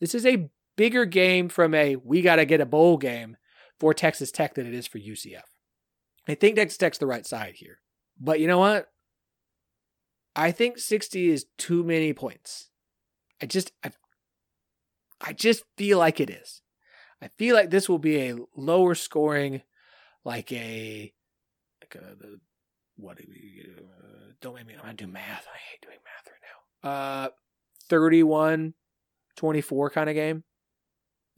[0.00, 3.36] This is a bigger game from a we got to get a bowl game
[3.78, 5.42] for Texas Tech than it is for UCF.
[6.28, 7.78] I think Texas Tech's the right side here.
[8.18, 8.88] But you know what?
[10.34, 12.70] I think 60 is too many points.
[13.42, 13.90] I just I,
[15.20, 16.62] I just feel like it is.
[17.22, 19.62] I feel like this will be a lower scoring
[20.24, 21.12] like a
[21.80, 22.40] like a the,
[22.96, 25.46] what do we uh, don't make me I'm gonna do math.
[25.52, 26.40] I hate doing math right
[26.84, 26.90] now.
[26.90, 27.28] Uh
[27.88, 28.74] 31
[29.36, 30.44] 24 kind of game.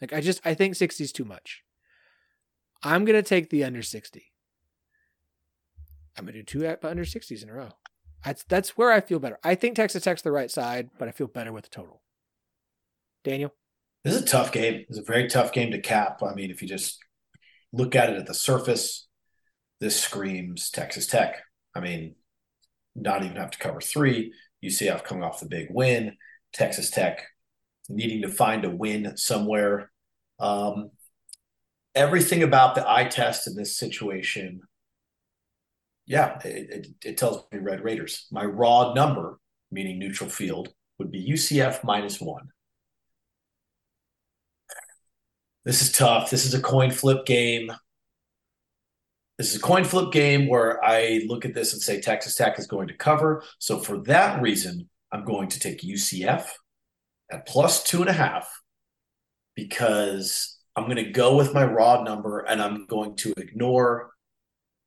[0.01, 1.63] Like I just I think 60 is too much.
[2.83, 4.33] I'm gonna take the under 60.
[6.17, 7.71] I'm gonna do two under 60s in a row.
[8.25, 9.39] That's that's where I feel better.
[9.45, 12.03] I think Texas Tech's the right side, but I feel better with the total.
[13.23, 13.55] Daniel,
[14.05, 14.85] this is a tough game.
[14.89, 16.23] It's a very tough game to cap.
[16.23, 16.99] I mean, if you just
[17.73, 19.09] look at it at the surface,
[19.81, 21.43] this screams Texas Tech.
[21.75, 22.15] I mean,
[22.95, 24.33] not even have to cover three.
[24.65, 26.17] UCF coming off the big win.
[26.53, 27.23] Texas Tech
[27.89, 29.91] needing to find a win somewhere.
[30.39, 30.91] Um,
[31.95, 34.61] everything about the eye test in this situation
[36.09, 38.27] yeah, it, it, it, tells me Red Raiders.
[38.33, 39.39] My raw number,
[39.71, 42.49] meaning neutral field, would be UCF minus one.
[45.69, 46.31] This is tough.
[46.31, 47.71] This is a coin flip game.
[49.37, 52.59] This is a coin flip game where I look at this and say Texas Tech
[52.59, 53.45] is going to cover.
[53.59, 56.47] So for that reason, I'm going to take UCF
[57.31, 58.51] at plus two and a half
[59.55, 64.13] because I'm going to go with my raw number and I'm going to ignore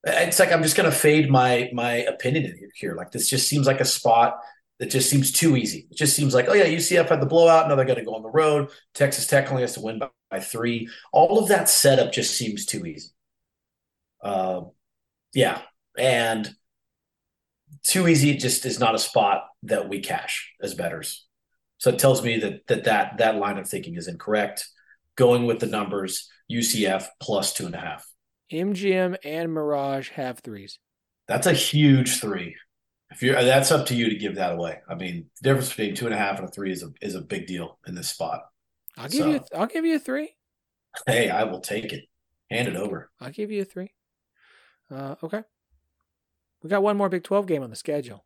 [0.03, 2.95] it's like I'm just going to fade my my opinion here.
[2.95, 4.39] Like this just seems like a spot
[4.79, 5.87] that just seems too easy.
[5.91, 7.69] It just seems like, oh yeah, UCF had the blowout.
[7.69, 8.71] Now they're going to go on the road.
[8.95, 10.89] Texas Tech only has to win by, by three.
[11.11, 13.09] All of that setup just seems too easy.
[14.23, 14.61] Uh,
[15.33, 15.61] yeah,
[15.97, 16.49] and
[17.83, 21.25] too easy just is not a spot that we cash as betters.
[21.77, 24.67] So it tells me that that that that line of thinking is incorrect.
[25.17, 28.05] Going with the numbers, UCF plus two and a half.
[28.51, 30.79] MGM and Mirage have threes.
[31.27, 32.55] That's a huge three.
[33.09, 34.79] If you're, that's up to you to give that away.
[34.89, 37.15] I mean, the difference between two and a half and a three is a is
[37.15, 38.41] a big deal in this spot.
[38.97, 39.41] I'll give so, you.
[39.55, 40.35] I'll give you a three.
[41.07, 42.05] Hey, I will take it.
[42.49, 43.09] Hand it over.
[43.19, 43.93] I'll give you a three.
[44.89, 45.43] Uh, okay.
[46.61, 48.25] We got one more Big Twelve game on the schedule,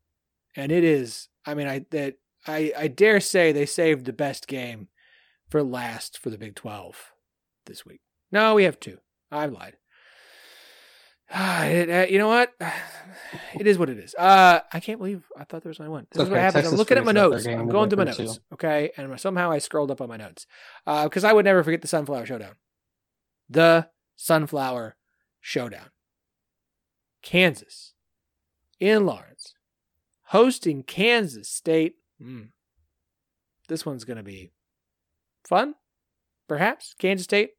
[0.56, 1.30] and it is.
[1.46, 2.16] I mean, I that
[2.48, 4.90] I I dare say they saved the best game
[5.50, 7.14] for last for the Big Twelve
[7.66, 8.02] this week.
[8.32, 8.98] No, we have two.
[9.32, 9.78] I lied.
[11.34, 12.54] it, uh, you know what?
[13.60, 14.14] It is what it is.
[14.16, 16.08] Uh, I can't believe I thought there was only one.
[16.12, 16.54] This okay, is what happens.
[16.54, 17.46] Texas I'm looking at my notes.
[17.46, 18.18] I'm going through my notes.
[18.18, 18.42] Too.
[18.54, 20.46] Okay, and somehow I scrolled up on my notes
[20.86, 22.56] because uh, I would never forget the Sunflower Showdown.
[23.50, 24.96] The Sunflower
[25.42, 25.90] Showdown.
[27.22, 27.94] Kansas
[28.80, 29.54] in Lawrence,
[30.26, 31.96] hosting Kansas State.
[32.22, 32.50] Mm.
[33.68, 34.52] This one's going to be
[35.48, 35.76] fun,
[36.48, 36.94] perhaps.
[36.98, 37.52] Kansas State,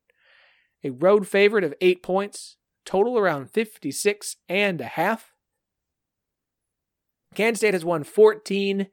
[0.84, 2.56] a road favorite of eight points
[2.86, 5.32] total around 56 and a half.
[7.34, 8.86] Kansas State has won 14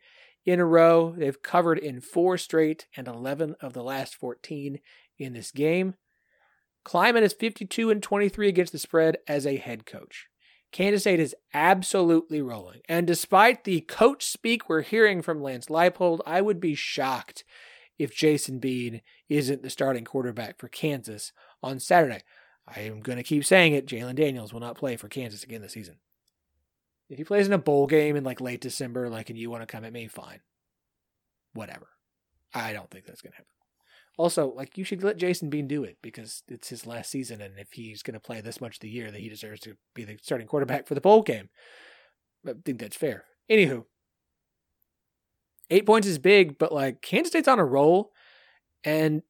[0.45, 1.13] in a row.
[1.17, 4.79] They've covered in four straight and 11 of the last 14
[5.17, 5.95] in this game.
[6.85, 10.27] Klieman is 52 and 23 against the spread as a head coach.
[10.73, 12.81] Kansas State is absolutely rolling.
[12.89, 17.45] And despite the coach speak we're hearing from Lance Leipold, I would be shocked
[17.99, 21.31] if Jason Bean isn't the starting quarterback for Kansas
[21.61, 22.21] on Saturday.
[22.67, 23.87] I am going to keep saying it.
[23.87, 25.97] Jalen Daniels will not play for Kansas again this season.
[27.09, 29.61] If he plays in a bowl game in like late December, like, and you want
[29.61, 30.39] to come at me, fine.
[31.53, 31.87] Whatever.
[32.53, 33.49] I don't think that's going to happen.
[34.17, 37.57] Also, like, you should let Jason Bean do it because it's his last season, and
[37.57, 40.03] if he's going to play this much of the year, that he deserves to be
[40.03, 41.49] the starting quarterback for the bowl game.
[42.47, 43.25] I think that's fair.
[43.49, 43.85] Anywho,
[45.69, 48.11] eight points is big, but like Kansas State's on a roll,
[48.83, 49.23] and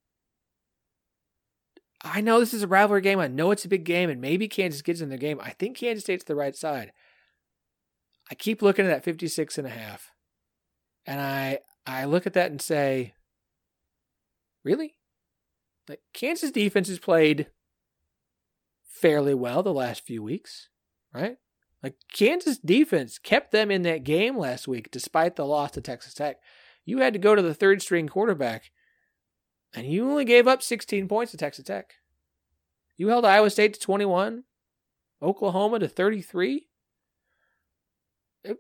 [2.04, 3.20] I know this is a rivalry game.
[3.20, 5.39] I know it's a big game, and maybe Kansas gets in the game.
[5.41, 6.91] I think Kansas State's the right side.
[8.30, 10.12] I keep looking at that 56 and a half.
[11.06, 13.14] And I I look at that and say,
[14.64, 14.95] really?
[15.88, 17.47] Like Kansas defense has played
[18.86, 20.70] fairly well the last few weeks,
[21.14, 21.38] right?
[21.82, 26.14] Like Kansas defense kept them in that game last week despite the loss to Texas
[26.14, 26.38] Tech.
[26.86, 28.72] You had to go to the third string quarterback
[29.74, 31.96] and you only gave up 16 points to Texas Tech.
[32.96, 34.44] You held Iowa State to 21,
[35.22, 36.68] Oklahoma to 33.
[38.44, 38.56] They've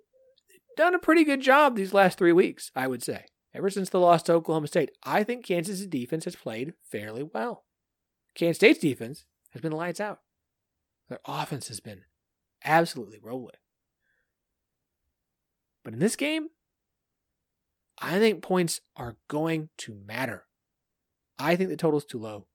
[0.75, 3.25] done a pretty good job these last three weeks, I would say.
[3.53, 7.65] Ever since the loss to Oklahoma State, I think Kansas' defense has played fairly well.
[8.33, 10.19] Kansas State's defense has been lights out.
[11.09, 12.01] Their offense has been
[12.63, 13.55] absolutely rolling.
[15.83, 16.47] But in this game,
[17.99, 20.45] I think points are going to matter.
[21.43, 22.45] I think the total's too low.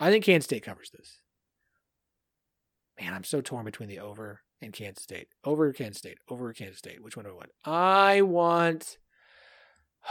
[0.00, 1.20] I think Kansas State covers this.
[2.98, 5.28] Man, I'm so torn between the over and Kansas State.
[5.44, 6.16] Over Kansas State.
[6.26, 7.04] Over Kansas State.
[7.04, 7.50] Which one do I want?
[7.64, 8.96] I want.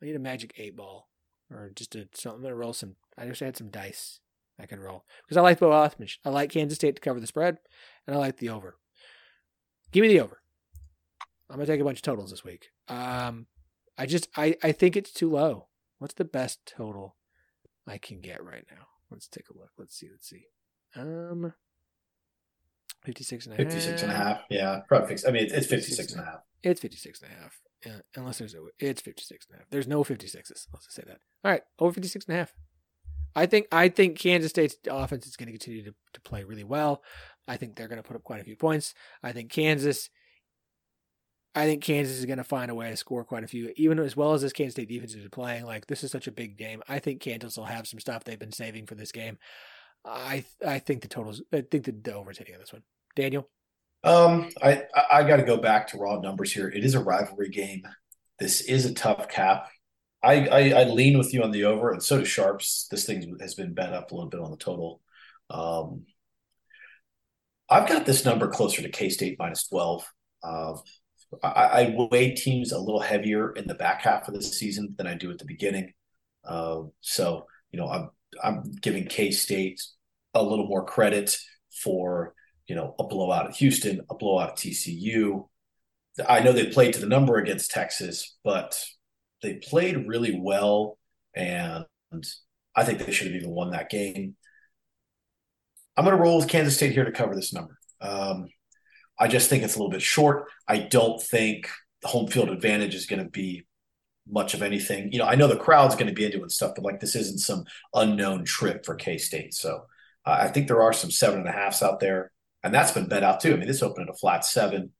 [0.00, 1.08] I need a magic eight ball,
[1.50, 2.94] or just a something to roll some.
[3.18, 4.20] I I had some dice
[4.60, 6.08] I could roll because I like Bo Othman.
[6.24, 7.58] I like Kansas State to cover the spread,
[8.06, 8.76] and I like the over.
[9.90, 10.40] Give me the over.
[11.50, 12.68] I'm gonna take a bunch of totals this week.
[12.86, 13.46] Um,
[13.98, 15.68] I just I I think it's too low.
[15.98, 17.16] What's the best total
[17.86, 18.86] I can get right now?
[19.10, 19.70] Let's take a look.
[19.78, 20.08] Let's see.
[20.10, 20.46] Let's see.
[20.94, 21.54] Um,
[23.04, 23.72] 56 and a half.
[23.72, 24.40] 56 and a half.
[24.50, 25.24] Yeah, probably fix.
[25.24, 26.40] I mean, it's 56 and a half.
[26.62, 27.60] It's 56 and a half.
[27.84, 29.70] Yeah, unless there's a, it's 56 and a half.
[29.70, 30.34] There's no 56s.
[30.34, 31.18] Let's just say that.
[31.44, 32.52] All right, over 56 and a half.
[33.36, 36.64] I think I think Kansas State's offense is going to continue to, to play really
[36.64, 37.02] well.
[37.46, 38.94] I think they're going to put up quite a few points.
[39.22, 40.10] I think Kansas
[41.56, 43.98] I think Kansas is going to find a way to score quite a few, even
[43.98, 45.64] as well as this Kansas State defense is playing.
[45.64, 46.82] Like this is such a big game.
[46.86, 49.38] I think Kansas will have some stuff they've been saving for this game.
[50.04, 51.42] I I think the totals.
[51.50, 52.82] I think the, the over's hitting on this one.
[53.16, 53.48] Daniel.
[54.04, 56.68] Um, I I got to go back to raw numbers here.
[56.68, 57.88] It is a rivalry game.
[58.38, 59.68] This is a tough cap.
[60.22, 62.86] I, I, I lean with you on the over, and so does Sharps.
[62.90, 65.00] This thing has been bent up a little bit on the total.
[65.48, 66.04] Um,
[67.70, 70.06] I've got this number closer to K State minus twelve.
[70.42, 70.74] Uh,
[71.42, 75.06] I, I weigh teams a little heavier in the back half of the season than
[75.06, 75.92] I do at the beginning.
[76.44, 78.10] Uh, so you know, I'm
[78.42, 79.82] I'm giving K State
[80.34, 81.36] a little more credit
[81.82, 82.34] for
[82.66, 85.48] you know a blowout at Houston, a blowout at TCU.
[86.28, 88.82] I know they played to the number against Texas, but
[89.42, 90.98] they played really well,
[91.34, 91.84] and
[92.74, 94.36] I think they should have even won that game.
[95.96, 97.78] I'm going to roll with Kansas State here to cover this number.
[98.00, 98.48] Um,
[99.18, 100.46] I just think it's a little bit short.
[100.68, 101.70] I don't think
[102.02, 103.66] the home field advantage is going to be
[104.28, 105.12] much of anything.
[105.12, 107.00] You know, I know the crowd's going to be into it and stuff, but like
[107.00, 107.64] this isn't some
[107.94, 109.54] unknown trip for K State.
[109.54, 109.86] So
[110.24, 113.08] uh, I think there are some seven and a halfs out there, and that's been
[113.08, 113.54] bet out too.
[113.54, 114.92] I mean, this opened at a flat seven.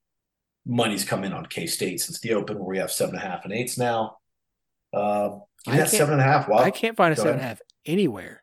[0.65, 3.29] Money's come in on K State since the open, where we have seven and a
[3.29, 4.19] half and eights now.
[4.93, 6.49] Uh, I seven and a half.
[6.49, 6.59] Wow.
[6.59, 7.43] I can't find a Go seven ahead.
[7.43, 8.43] and a half anywhere.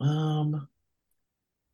[0.00, 0.68] Um,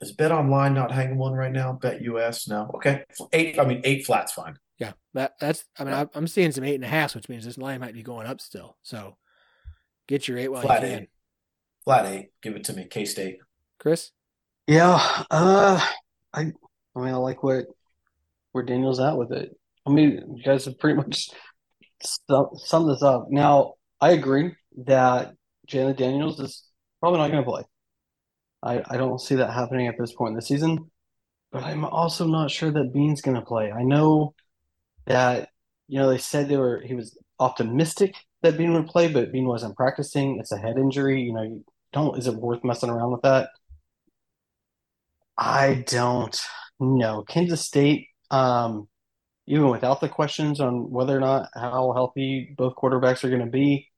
[0.01, 1.73] is Bet Online not hanging one right now?
[1.73, 2.71] Bet US no.
[2.75, 3.59] Okay, eight.
[3.59, 4.57] I mean, eight flat's fine.
[4.79, 5.65] Yeah, that that's.
[5.79, 7.95] I mean, I, am seeing some eight and a half, which means this line might
[7.95, 8.77] be going up still.
[8.83, 9.17] So,
[10.07, 11.03] get your eight while flat you can.
[11.03, 11.09] Eight.
[11.85, 12.29] Flat eight.
[12.43, 13.39] Give it to me, K State.
[13.79, 14.11] Chris.
[14.67, 15.01] Yeah.
[15.31, 15.81] Uh,
[16.33, 16.53] I.
[16.95, 17.67] I mean, I like what
[18.53, 19.57] where Daniel's at with it.
[19.87, 21.29] I mean, you guys have pretty much
[22.03, 23.29] summed this up.
[23.31, 24.55] Now, I agree
[24.87, 25.35] that
[25.69, 26.65] Jalon Daniels is
[27.01, 27.63] probably not going to play.
[28.67, 30.91] I, I don't see that happening at this point in the season.
[31.53, 33.71] But I'm also not sure that Bean's going to play.
[33.71, 34.35] I know
[35.07, 35.51] that
[35.89, 39.47] you know they said they were he was optimistic that Bean would play, but Bean
[39.47, 40.39] wasn't practicing.
[40.41, 41.23] It's a head injury.
[41.23, 43.51] You know, you don't is it worth messing around with that?
[45.39, 46.37] I don't
[46.81, 47.23] know.
[47.23, 48.89] Kansas State, um,
[49.47, 53.51] even without the questions on whether or not how healthy both quarterbacks are going to
[53.51, 53.89] be,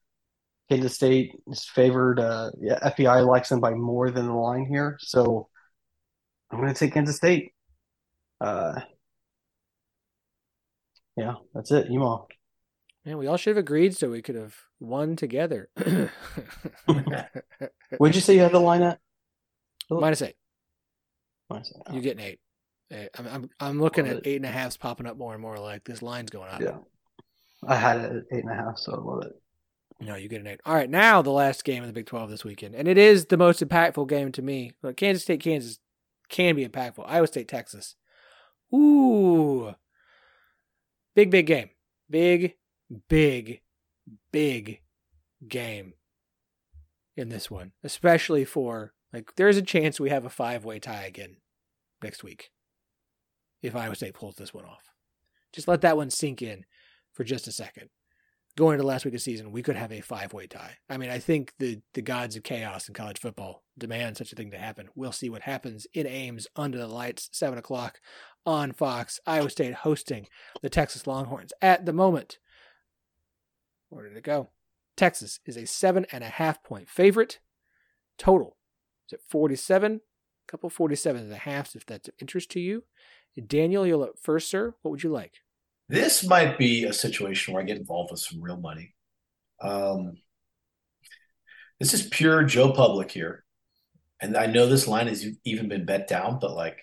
[0.71, 2.21] Kansas State is favored.
[2.21, 5.49] Uh, yeah, FEI likes them by more than the line here, so
[6.51, 7.53] I'm going to take Kansas State.
[8.41, 8.81] Uh,
[11.17, 11.91] yeah, that's it.
[11.91, 12.29] Emo.
[13.05, 15.71] Man, we all should have agreed so we could have won together.
[17.97, 18.99] What'd you say you had the line at?
[19.91, 20.37] Minus eight.
[21.49, 21.83] Minus eight.
[21.87, 21.93] Oh.
[21.95, 22.41] You're getting eight.
[23.19, 25.59] I'm, I'm, I'm looking at eight and a halfs popping up more and more.
[25.59, 26.61] Like this line's going up.
[26.61, 26.79] Yeah.
[27.67, 29.33] I had it at eight and a half, so I love it.
[30.01, 30.61] No, you get an eight.
[30.65, 32.75] All right, now the last game of the Big 12 this weekend.
[32.75, 34.73] And it is the most impactful game to me.
[34.97, 35.81] Kansas State, Kansas
[36.29, 37.05] can be impactful.
[37.07, 37.97] Iowa State, Texas.
[38.73, 39.75] Ooh.
[41.17, 41.71] Big, big game.
[42.09, 42.55] Big,
[43.09, 43.61] big,
[44.31, 44.81] big
[45.49, 45.95] game
[47.17, 47.73] in this one.
[47.83, 51.39] Especially for, like, there's a chance we have a five way tie again
[52.03, 52.51] next week
[53.63, 54.85] if Iowa State pulls this one off.
[55.53, 56.65] Just let that one sink in
[57.13, 57.91] for just a second
[58.59, 60.79] going into last week of season, we could have a five way tie.
[60.91, 64.37] I mean, I think the, the gods of chaos in college football demand such a
[64.37, 64.89] thing to happen.
[64.97, 68.01] We'll see what happens in Ames under the lights, 7 o'clock
[68.45, 69.21] on Fox.
[69.25, 70.27] Iowa State hosting
[70.61, 71.53] the Texas Longhorns.
[71.63, 72.39] At the moment,
[73.91, 74.49] where did it go?
[74.97, 77.39] Texas is a seven and a half point favorite.
[78.19, 78.57] Total
[79.07, 80.01] is at 47.
[80.01, 82.83] A couple 47 and a half, if that's of interest to you.
[83.47, 84.75] Daniel, you're up first, sir.
[84.83, 85.43] What would you like?
[85.89, 88.95] This might be a situation where I get involved with some real money.
[89.61, 90.19] Um,
[91.81, 93.45] this is pure Joe Public here.
[94.21, 96.79] And I know this line has even been bet down, but like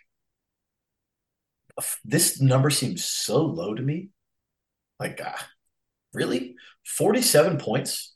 [2.03, 4.09] this number seems so low to me.
[4.99, 5.47] Like, ah,
[6.13, 6.55] really?
[6.85, 8.15] 47 points?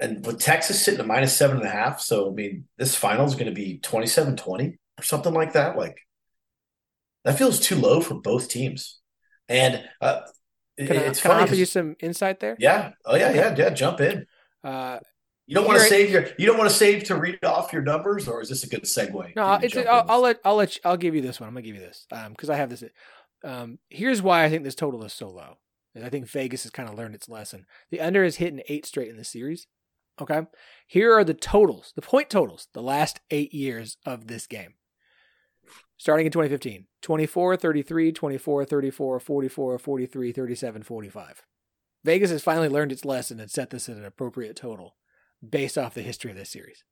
[0.00, 3.26] and with Texas sitting at minus seven and a half, so I mean, this final
[3.26, 5.76] is going to be 27-20 or something like that.
[5.76, 5.98] Like
[7.24, 8.98] that feels too low for both teams.
[9.50, 10.20] And uh,
[10.78, 12.56] Can, I, it's can I offer you some insight there?
[12.58, 13.70] yeah, oh yeah, yeah, yeah.
[13.70, 14.26] Jump in.
[14.64, 15.00] Uh,
[15.46, 16.28] You don't want to save your.
[16.38, 18.84] You don't want to save to read off your numbers, or is this a good
[18.84, 19.34] segue?
[19.34, 19.74] No, for you to it's.
[19.74, 20.04] jump I'll.
[20.08, 20.38] I'll let.
[20.44, 20.76] I'll let.
[20.76, 21.48] You, I'll give you this one.
[21.48, 22.84] I'm gonna give you this because I have this.
[23.42, 25.58] Um, here's why I think this total is so low.
[26.00, 27.66] I think Vegas has kind of learned its lesson.
[27.90, 29.66] The under has hit an eight straight in the series.
[30.20, 30.42] Okay,
[30.86, 34.74] here are the totals, the point totals, the last eight years of this game.
[35.96, 41.42] Starting in 2015, 24, 33, 24, 34, 44, 43, 37, 45.
[42.04, 44.96] Vegas has finally learned its lesson and set this at an appropriate total
[45.46, 46.84] based off the history of this series.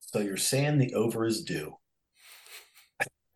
[0.00, 1.76] So you're saying the over is due.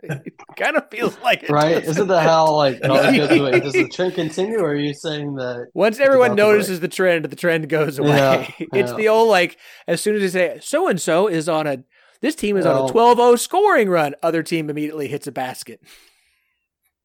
[0.02, 1.50] It kind of feels like it.
[1.50, 1.76] Right?
[1.76, 2.28] doesn't Isn't that it?
[2.28, 3.60] how like it goes away?
[3.60, 5.68] Does the trend continue, or are you saying that?
[5.72, 6.52] Once everyone about to break.
[6.52, 8.10] notices the trend, the trend goes away.
[8.10, 8.96] Yeah, it's yeah.
[8.96, 9.56] the old like
[9.88, 11.82] as soon as they say so and so is on a
[12.20, 15.80] this team is on a Well- 12-0 scoring run, other team immediately hits a basket.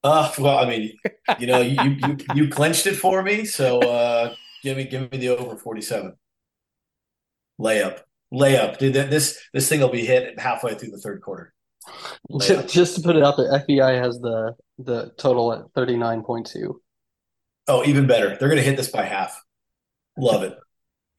[0.04, 0.98] Uh, well, I mean,
[1.40, 4.34] you know, you you you clinched it for me, so uh,
[4.64, 6.16] give me give me the over forty seven.
[7.60, 8.00] Layup,
[8.34, 8.96] layup, dude.
[8.96, 11.54] This this thing will be hit halfway through the third quarter.
[12.40, 16.24] Just, just to put it out there, FEI has the the total at thirty nine
[16.24, 16.82] point two.
[17.68, 18.36] Oh, even better.
[18.40, 19.40] They're gonna hit this by half.
[20.18, 20.58] Love it.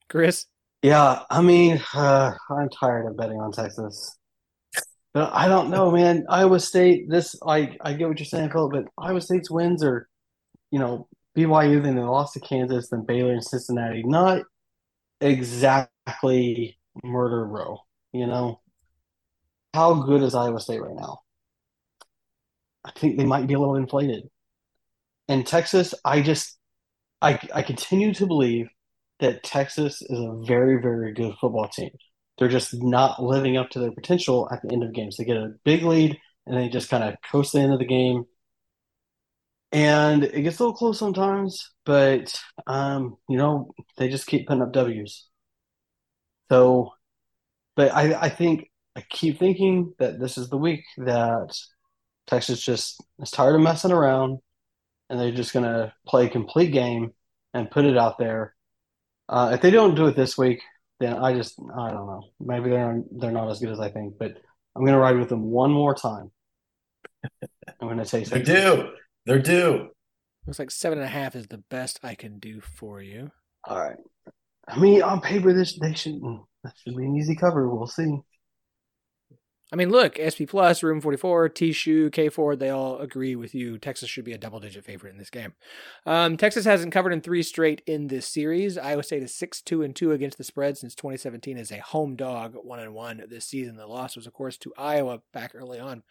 [0.08, 0.46] Chris,
[0.82, 4.18] Yeah, I mean, uh, I'm tired of betting on Texas.
[5.14, 6.24] But I don't know, man.
[6.28, 10.08] Iowa State, this I I get what you're saying, Phillip, but Iowa State's wins are,
[10.70, 14.02] you know, BYU, then they lost to Kansas, then Baylor and Cincinnati.
[14.04, 14.42] Not
[15.20, 17.78] exactly murder row,
[18.12, 18.60] you know.
[19.74, 21.20] How good is Iowa State right now?
[22.84, 24.28] I think they might be a little inflated.
[25.28, 26.58] And Texas, I just
[27.22, 28.68] I I continue to believe
[29.22, 31.90] that Texas is a very, very good football team.
[32.38, 35.16] They're just not living up to their potential at the end of games.
[35.16, 37.86] They get a big lead and they just kind of coast the end of the
[37.86, 38.24] game.
[39.70, 44.62] And it gets a little close sometimes, but um, you know, they just keep putting
[44.62, 45.28] up W's.
[46.50, 46.90] So,
[47.76, 51.56] but I, I think I keep thinking that this is the week that
[52.26, 54.40] Texas just is tired of messing around
[55.08, 57.12] and they're just gonna play a complete game
[57.54, 58.54] and put it out there.
[59.32, 60.60] Uh, if they don't do it this week,
[61.00, 62.22] then I just I don't know.
[62.38, 64.32] Maybe they're they're not as good as I think, but
[64.76, 66.30] I'm gonna ride with them one more time.
[67.80, 68.62] I'm gonna take They're Texas.
[68.76, 68.88] due.
[69.26, 69.88] They're due.
[70.46, 73.30] looks like seven and a half is the best I can do for you.
[73.64, 73.96] All right.
[74.68, 76.20] I mean, on paper, this they should
[76.64, 77.68] that should be an easy cover.
[77.68, 78.18] We'll see.
[79.72, 83.78] I mean, look, SP Plus, Room 44, T Shoe, K4, they all agree with you.
[83.78, 85.54] Texas should be a double digit favorite in this game.
[86.04, 88.76] Um, Texas hasn't covered in three straight in this series.
[88.76, 92.16] Iowa State is 6 2 and 2 against the spread since 2017 as a home
[92.16, 93.76] dog, 1 and 1 this season.
[93.76, 96.02] The loss was, of course, to Iowa back early on.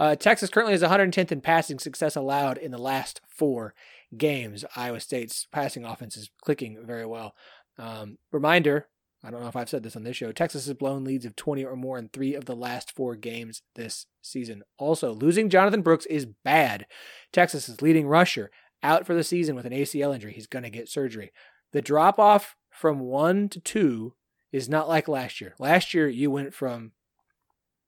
[0.00, 3.72] Uh, Texas currently is 110th in passing success allowed in the last four
[4.18, 4.64] games.
[4.74, 7.36] Iowa State's passing offense is clicking very well.
[7.78, 8.88] Um, reminder
[9.24, 10.30] I don't know if I've said this on this show.
[10.30, 13.62] Texas has blown leads of 20 or more in three of the last four games
[13.74, 14.62] this season.
[14.78, 16.86] Also, losing Jonathan Brooks is bad.
[17.32, 18.50] Texas' leading rusher
[18.82, 20.32] out for the season with an ACL injury.
[20.32, 21.32] He's going to get surgery.
[21.72, 24.14] The drop off from one to two
[24.52, 25.54] is not like last year.
[25.58, 26.92] Last year, you went from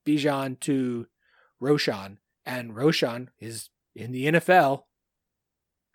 [0.07, 1.07] Bijan to
[1.63, 4.85] Roschon, and Roschon is in the NFL.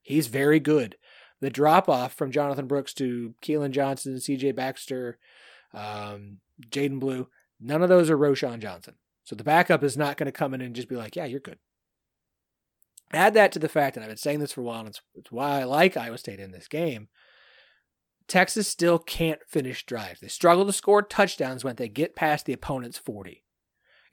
[0.03, 0.95] He's very good.
[1.43, 5.17] The drop off from Jonathan Brooks to Keelan Johnson, CJ Baxter,
[5.73, 6.37] um,
[6.69, 7.27] Jaydon Blue,
[7.59, 8.93] none of those are Roschon Johnson.
[9.25, 11.41] So the backup is not going to come in and just be like, yeah, you're
[11.41, 11.59] good.
[13.11, 15.01] Add that to the fact, and I've been saying this for a while, and it's,
[15.15, 17.09] it's why I like Iowa State in this game.
[18.29, 20.21] Texas still can't finish drives.
[20.21, 23.43] They struggle to score touchdowns when they get past the opponent's 40.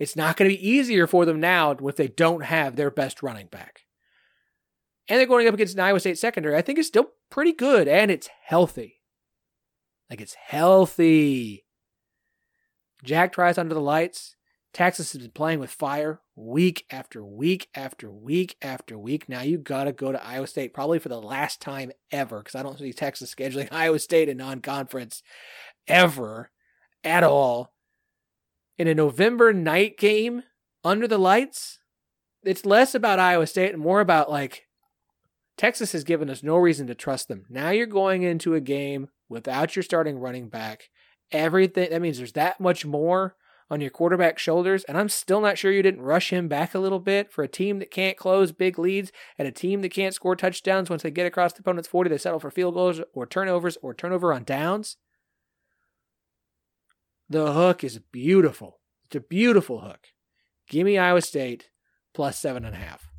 [0.01, 3.23] It's not going to be easier for them now if they don't have their best
[3.23, 3.82] running back.
[5.11, 6.57] And they're going up against an Iowa State secondary.
[6.57, 9.01] I think it's still pretty good and it's healthy.
[10.09, 11.66] Like it's healthy.
[13.03, 14.37] Jack Trice under the lights.
[14.73, 19.28] Texas has been playing with fire week after week after week after week.
[19.28, 22.55] Now you got to go to Iowa State probably for the last time ever because
[22.55, 25.24] I don't see Texas scheduling Iowa State in non conference
[25.89, 26.53] ever
[27.03, 27.73] at all.
[28.78, 30.45] In a November night game
[30.85, 31.81] under the lights,
[32.45, 34.69] it's less about Iowa State and more about like
[35.61, 37.45] Texas has given us no reason to trust them.
[37.51, 40.89] Now you're going into a game without your starting running back.
[41.32, 43.37] Everything that means there's that much more
[43.69, 46.78] on your quarterback's shoulders, and I'm still not sure you didn't rush him back a
[46.78, 50.15] little bit for a team that can't close big leads and a team that can't
[50.15, 52.09] score touchdowns once they get across the opponent's 40.
[52.09, 54.97] They settle for field goals or turnovers or turnover on downs.
[57.28, 58.81] The hook is beautiful.
[59.05, 60.07] It's a beautiful hook.
[60.70, 61.69] Give me Iowa State
[62.15, 63.10] plus seven and a half.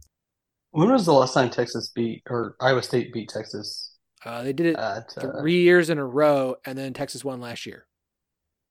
[0.72, 3.96] When was the last time Texas beat or Iowa State beat Texas?
[4.26, 7.40] Uh, they did it At, uh, three years in a row, and then Texas won
[7.42, 7.88] last year.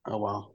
[0.05, 0.51] oh wow,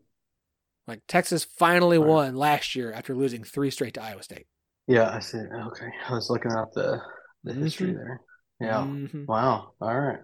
[0.88, 2.08] Like Texas finally Right.
[2.08, 4.46] won last year after losing three straight to Iowa State.
[4.86, 5.38] yeah, I see.
[5.38, 7.00] Okay, I was looking up the
[7.44, 7.94] the history Mhm.
[7.94, 8.20] there.
[8.60, 9.26] Yeah, Mhm.
[9.26, 9.72] wow.
[9.80, 10.20] All right.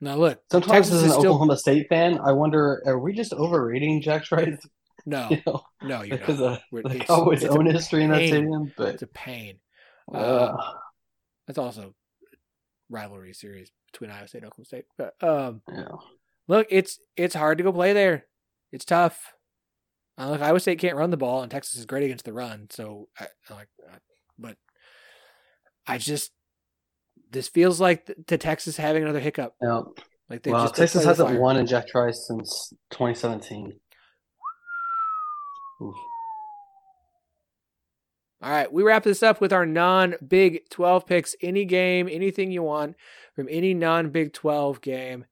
[0.00, 3.32] Now look, Sometimes Texas as an still Oklahoma State fan, I wonder: Are we just
[3.32, 4.56] overrating Jack Trice?
[5.06, 6.52] No, You know, no, you're because not.
[6.52, 7.10] of We're- it's-
[7.50, 8.28] own history in that pain.
[8.28, 9.58] stadium, but It's a pain.
[10.12, 10.72] Uh, uh,
[11.46, 11.94] That's also
[12.90, 14.84] rivalry series between Iowa State and Oklahoma State.
[14.98, 15.88] But um, yeah.
[16.48, 18.26] look, it's it's hard to go play there.
[18.72, 19.32] It's tough.
[20.18, 22.66] Uh, look, Iowa State can't run the ball, and Texas is great against the run.
[22.70, 23.68] So, I, I like,
[24.38, 24.56] but
[25.86, 26.32] I just
[27.30, 29.54] this feels like th- to Texas having another hiccup.
[29.62, 29.82] Yeah.
[30.28, 33.72] Like they Well, just Texas hasn't won in Jack Trice since 2017.
[35.82, 35.96] Oof.
[38.42, 41.36] All right, we wrap this up with our non Big 12 picks.
[41.40, 42.96] Any game, anything you want
[43.36, 45.26] from any non Big 12 game.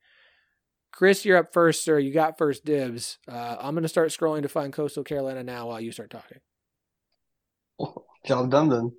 [0.93, 1.99] Chris, you're up first, sir.
[1.99, 3.19] You got first dibs.
[3.27, 6.39] Uh, I'm going to start scrolling to find Coastal Carolina now while you start talking.
[8.27, 8.93] Job done then.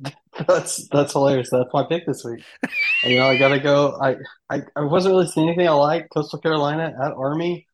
[0.46, 1.50] That's that's hilarious.
[1.50, 2.44] That's my pick this week.
[3.02, 3.96] And, you know, I gotta go.
[4.00, 4.16] I,
[4.50, 6.08] I I wasn't really seeing anything I like.
[6.12, 7.67] Coastal Carolina at Army.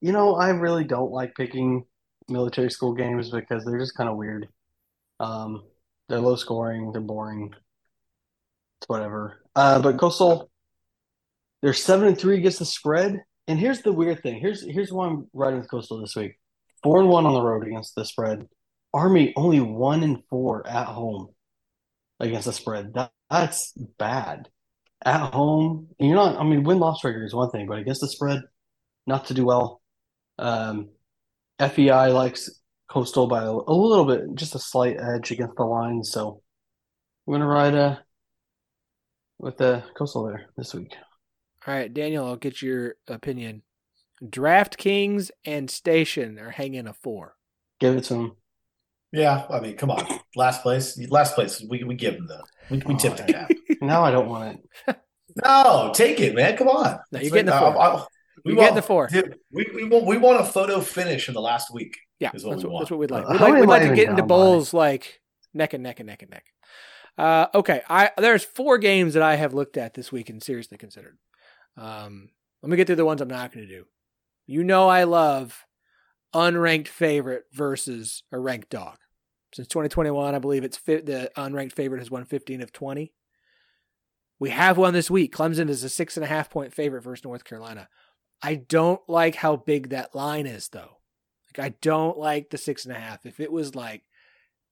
[0.00, 1.84] You know, I really don't like picking
[2.28, 4.48] military school games because they're just kind of weird.
[5.18, 5.64] Um,
[6.08, 6.92] they're low scoring.
[6.92, 7.54] They're boring.
[8.80, 9.42] It's whatever.
[9.54, 10.50] Uh, but Coastal,
[11.62, 13.22] they're seven and three against the spread.
[13.46, 14.40] And here's the weird thing.
[14.40, 16.38] Here's here's why I'm riding with Coastal this week.
[16.82, 18.46] Four and one on the road against the spread.
[18.94, 21.28] Army only one and four at home
[22.18, 22.94] against the spread.
[22.94, 24.48] That that's bad.
[25.04, 26.36] At home, you're not.
[26.36, 28.42] I mean, win loss record is one thing, but against the spread,
[29.06, 29.80] not to do well.
[30.40, 30.88] Um,
[31.58, 32.50] FEI likes
[32.88, 36.02] Coastal by a, a little bit, just a slight edge against the line.
[36.02, 36.42] So
[37.26, 37.96] we're gonna ride uh
[39.38, 40.94] with the Coastal there this week.
[41.66, 43.62] All right, Daniel, I'll get your opinion.
[44.24, 47.36] DraftKings and Station are hanging a four.
[47.78, 48.32] Give it to him.
[49.12, 50.06] Yeah, I mean, come on,
[50.36, 51.62] last place, last place.
[51.68, 53.50] We we give them the we, we tip the cap.
[53.82, 54.96] Now I don't want it.
[55.44, 56.56] No, take it, man.
[56.56, 56.98] Come on.
[57.12, 57.80] No, you're getting the I- four.
[57.80, 58.04] I-
[58.44, 59.08] we You're want getting the four.
[59.52, 61.98] we we want we want a photo finish in the last week.
[62.18, 62.82] Yeah, is that's what what, we want.
[62.82, 63.28] that's what we'd like.
[63.28, 64.34] We'd like, we'd like to get into down by?
[64.34, 65.20] bowls like
[65.54, 66.44] neck and neck and neck and neck.
[67.18, 70.78] Uh, okay, I there's four games that I have looked at this week and seriously
[70.78, 71.18] considered.
[71.76, 72.30] Um,
[72.62, 73.84] let me get through the ones I'm not going to do.
[74.46, 75.66] You know I love
[76.34, 78.96] unranked favorite versus a ranked dog.
[79.54, 83.12] Since 2021, I believe it's fi- the unranked favorite has won 15 of 20.
[84.38, 85.34] We have one this week.
[85.34, 87.88] Clemson is a six and a half point favorite versus North Carolina.
[88.42, 90.98] I don't like how big that line is, though.
[91.56, 93.26] Like I don't like the six and a half.
[93.26, 94.04] If it was like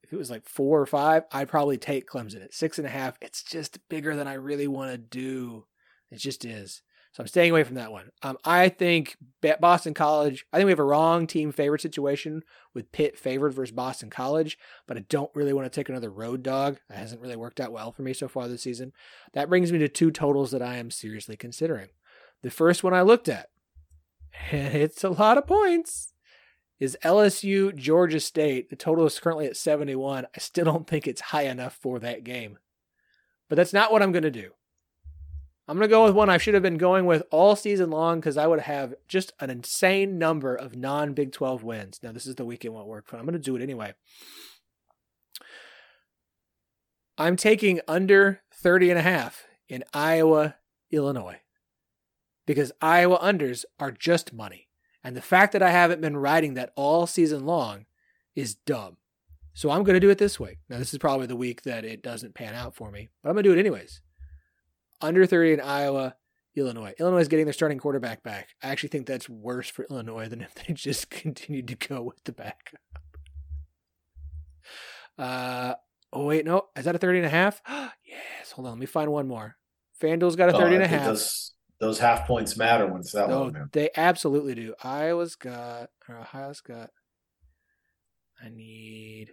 [0.03, 2.90] if it was like four or five, I'd probably take Clemson at six and a
[2.90, 3.19] half.
[3.20, 5.66] It's just bigger than I really want to do.
[6.11, 6.82] It just is.
[7.12, 8.11] So I'm staying away from that one.
[8.23, 9.16] Um, I think
[9.61, 10.47] Boston College.
[10.53, 12.43] I think we have a wrong team favorite situation
[12.74, 16.43] with Pitt favored versus Boston College, but I don't really want to take another road
[16.43, 16.78] dog.
[16.89, 18.93] That hasn't really worked out well for me so far this season.
[19.32, 21.89] That brings me to two totals that I am seriously considering.
[22.43, 23.49] The first one I looked at,
[24.50, 26.12] it's a lot of points,
[26.80, 28.70] is LSU Georgia State.
[28.70, 30.26] The total is currently at 71.
[30.26, 32.59] I still don't think it's high enough for that game.
[33.48, 34.52] But that's not what I'm going to do.
[35.66, 38.20] I'm going to go with one I should have been going with all season long
[38.20, 42.00] because I would have just an insane number of non Big 12 wins.
[42.02, 43.92] Now, this is the weekend won't work, but I'm going to do it anyway.
[47.18, 50.56] I'm taking under 30 and a half in Iowa,
[50.90, 51.40] Illinois
[52.49, 54.69] because Iowa unders are just money.
[55.05, 57.85] And the fact that I haven't been riding that all season long
[58.35, 58.97] is dumb.
[59.53, 60.57] So I'm going to do it this way.
[60.70, 63.35] Now, this is probably the week that it doesn't pan out for me, but I'm
[63.35, 64.01] going to do it anyways.
[65.03, 66.16] Under 30 in Iowa,
[66.57, 66.95] Illinois.
[66.99, 68.49] Illinois is getting their starting quarterback back.
[68.62, 72.25] I actually think that's worse for Illinois than if they just continued to go with
[72.25, 72.81] the backup.
[75.19, 75.75] Uh,
[76.15, 76.69] oh, wait, no.
[76.79, 77.61] Is that a 30 and a half?
[77.69, 78.53] yes.
[78.53, 78.73] Hold on.
[78.73, 79.57] Let me find one more.
[80.01, 81.07] FanDuel's got a 30 and a half.
[81.07, 83.68] Those, those half points matter when it's that No, low, man.
[83.72, 84.74] they absolutely do.
[84.82, 86.90] Iowa's got, or Ohio's got.
[88.42, 89.32] I need.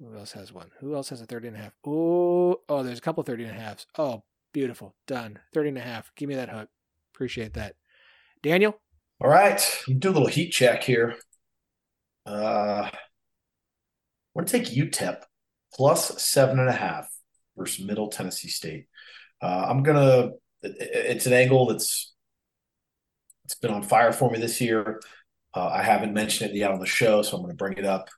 [0.00, 0.70] Who else has one?
[0.80, 1.72] Who else has a 30 and a half?
[1.86, 3.86] Oh, oh, there's a couple 30 and a halves.
[3.98, 4.22] Oh,
[4.52, 4.94] beautiful.
[5.06, 5.38] Done.
[5.54, 6.12] 30 and a half.
[6.16, 6.68] Give me that hook.
[7.14, 7.74] Appreciate that.
[8.42, 8.78] Daniel?
[9.20, 11.16] All right, do a little heat check here.
[12.26, 12.92] Uh, I'm
[14.34, 15.22] going to take UTEP
[15.72, 17.08] plus seven and a half
[17.56, 18.86] versus Middle Tennessee State.
[19.40, 20.26] Uh, I'm gonna.
[20.26, 20.32] it-
[20.78, 22.14] It's an angle that's
[23.44, 25.00] It's been on fire for me this year.
[25.54, 27.84] Uh, I haven't mentioned it yet on the show, so I'm going to bring it
[27.86, 28.08] up.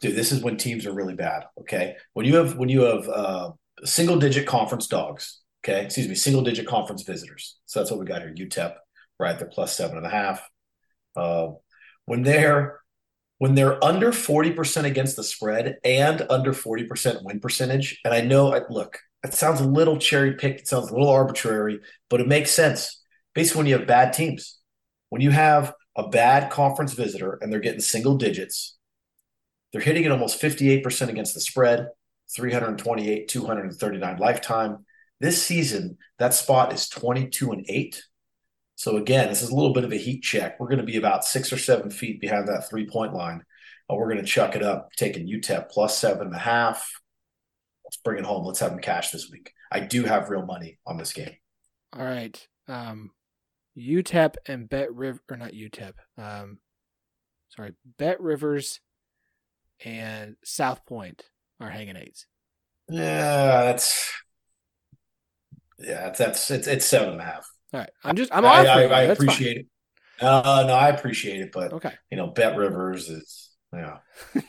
[0.00, 1.44] Dude, this is when teams are really bad.
[1.60, 3.50] Okay, when you have when you have uh,
[3.84, 5.40] single digit conference dogs.
[5.64, 7.58] Okay, excuse me, single digit conference visitors.
[7.66, 8.32] So that's what we got here.
[8.32, 8.74] UTEP,
[9.18, 9.38] right?
[9.38, 10.48] They're plus seven and a half.
[11.16, 11.48] Uh,
[12.04, 12.80] when they're
[13.38, 18.58] when they're under 40% against the spread and under 40% win percentage, and I know,
[18.70, 18.98] look,
[19.28, 23.02] it sounds a little cherry picked, it sounds a little arbitrary, but it makes sense.
[23.34, 24.58] Basically, when you have bad teams,
[25.10, 28.76] when you have a bad conference visitor and they're getting single digits,
[29.72, 31.88] they're hitting it almost 58% against the spread,
[32.34, 34.84] 328, 239 lifetime.
[35.20, 38.02] This season, that spot is 22 and 8.
[38.74, 40.60] So again, this is a little bit of a heat check.
[40.60, 43.42] We're going to be about six or seven feet behind that three point line.
[43.90, 46.90] Uh, we're going to chuck it up, taking UTEP plus seven and a half.
[47.86, 48.44] Let's bring it home.
[48.44, 49.52] Let's have them cash this week.
[49.70, 51.36] I do have real money on this game.
[51.92, 52.46] All right.
[52.66, 53.12] Um,
[53.78, 55.92] UTEP and Bet River, or not UTEP.
[56.18, 56.58] Um,
[57.48, 58.80] sorry, Bet Rivers
[59.84, 61.22] and South Point
[61.60, 62.26] are hanging eights.
[62.88, 64.12] Yeah, that's
[65.78, 67.48] yeah, that's that's it's it's seven and a half.
[67.72, 68.66] All right, I'm just I'm I.
[68.66, 69.66] I, I appreciate it.
[70.20, 71.92] Uh, no, I appreciate it, but Okay.
[72.10, 73.98] you know, Bet Rivers is yeah.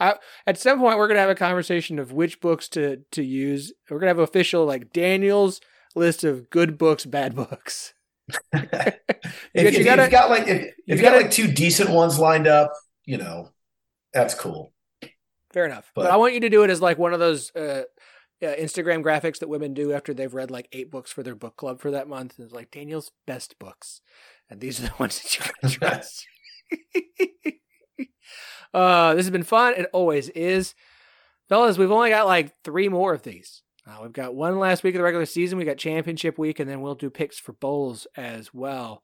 [0.00, 0.14] I,
[0.46, 3.72] at some point, we're gonna have a conversation of which books to to use.
[3.88, 5.60] We're gonna have official like Daniel's
[5.94, 7.94] list of good books, bad books.
[8.28, 8.42] if,
[9.54, 11.90] you if gotta- you've got like if, you if you gotta- got like two decent
[11.90, 12.72] ones lined up,
[13.04, 13.50] you know,
[14.12, 14.72] that's cool.
[15.52, 15.92] Fair enough.
[15.94, 17.84] But, But- I want you to do it as like one of those uh,
[18.42, 21.56] uh, Instagram graphics that women do after they've read like eight books for their book
[21.56, 22.34] club for that month.
[22.38, 24.00] And it's like Daniel's best books,
[24.50, 26.26] and these are the ones that you can trust.
[28.74, 29.74] Uh, this has been fun.
[29.74, 30.74] It always is,
[31.48, 31.78] fellas.
[31.78, 33.62] We've only got like three more of these.
[33.86, 35.58] Uh, we've got one last week of the regular season.
[35.58, 39.02] We got championship week, and then we'll do picks for bowls as well.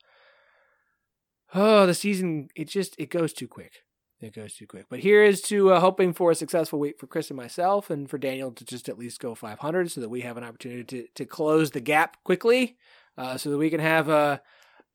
[1.55, 3.85] Oh, the season it just it goes too quick.
[4.21, 4.87] It goes too quick.
[4.91, 8.11] But here is to uh, hoping for a successful week for Chris and myself, and
[8.11, 11.07] for Daniel to just at least go 500, so that we have an opportunity to
[11.15, 12.77] to close the gap quickly,
[13.17, 14.43] uh, so that we can have a,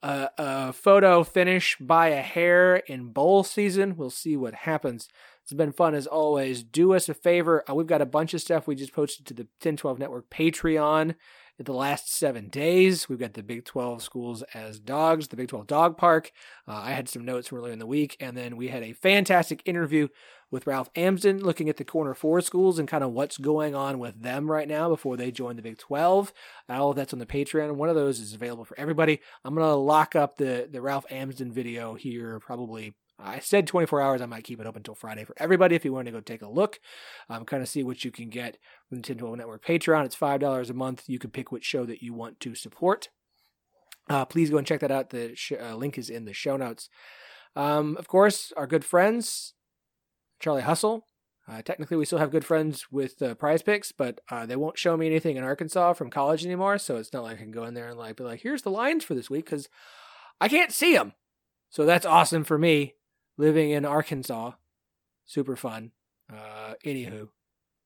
[0.02, 3.96] a a photo finish by a hair in bowl season.
[3.98, 5.08] We'll see what happens.
[5.44, 6.64] It's been fun as always.
[6.64, 7.64] Do us a favor.
[7.70, 11.16] Uh, we've got a bunch of stuff we just posted to the Ten12 Network Patreon
[11.64, 13.08] the last seven days.
[13.08, 16.32] We've got the Big 12 schools as dogs, the Big 12 Dog Park.
[16.68, 19.62] Uh, I had some notes earlier in the week, and then we had a fantastic
[19.66, 20.10] interview
[20.52, 24.00] with Ralph Amsden looking at the Corner 4 schools and kind of what's going on
[24.00, 26.34] with them right now before they join the Big 12.
[26.70, 27.76] All of that's on the Patreon.
[27.76, 29.22] One of those is available for everybody.
[29.44, 34.02] I'm going to lock up the, the Ralph Amsden video here probably I said 24
[34.02, 34.22] hours.
[34.22, 36.42] I might keep it open until Friday for everybody if you want to go take
[36.42, 36.80] a look,
[37.30, 38.58] um, kind of see what you can get
[38.90, 40.06] from the Ten12 Network Patreon.
[40.06, 41.04] It's $5 a month.
[41.08, 43.10] You can pick which show that you want to support.
[44.10, 45.10] Uh, please go and check that out.
[45.10, 46.90] The sh- uh, link is in the show notes.
[47.56, 49.54] Um, of course, our good friends,
[50.40, 51.08] Charlie Hustle.
[51.48, 54.80] Uh, technically, we still have good friends with uh, Prize Picks, but uh, they won't
[54.80, 56.78] show me anything in Arkansas from college anymore.
[56.80, 58.72] So it's not like I can go in there and like be like, "Here's the
[58.72, 59.70] lines for this week," because
[60.42, 61.14] I can't see them.
[61.70, 62.96] So that's awesome for me
[63.38, 64.52] living in Arkansas.
[65.26, 65.92] Super fun.
[66.32, 67.30] Uh, anywho,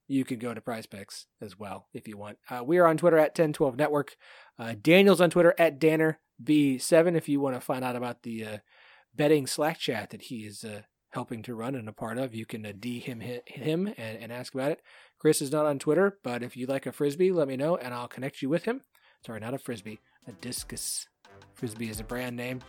[0.07, 2.37] you could go to Prize Picks as well if you want.
[2.49, 4.17] Uh, we are on Twitter at Ten12 Network.
[4.57, 8.57] Uh, Daniel's on Twitter at DannerB7 if you want to find out about the uh,
[9.15, 10.81] betting Slack chat that he is uh,
[11.11, 12.35] helping to run and a part of.
[12.35, 14.81] You can uh, D him him and, and ask about it.
[15.19, 17.93] Chris is not on Twitter, but if you'd like a frisbee, let me know and
[17.93, 18.81] I'll connect you with him.
[19.25, 21.07] Sorry, not a frisbee, a discus.
[21.53, 22.61] Frisbee is a brand name.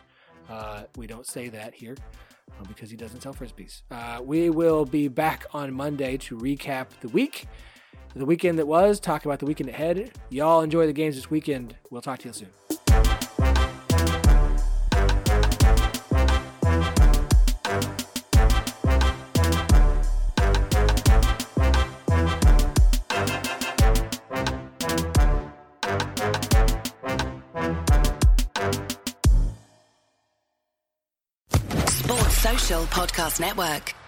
[0.49, 1.97] Uh, we don't say that here
[2.69, 3.83] because he doesn't sell frisbees.
[3.91, 7.47] Uh, we will be back on Monday to recap the week,
[8.15, 10.13] the weekend that was, talk about the weekend ahead.
[10.31, 11.77] Y'all enjoy the games this weekend.
[11.91, 12.80] We'll talk to you soon.
[32.91, 34.00] Podcast Network.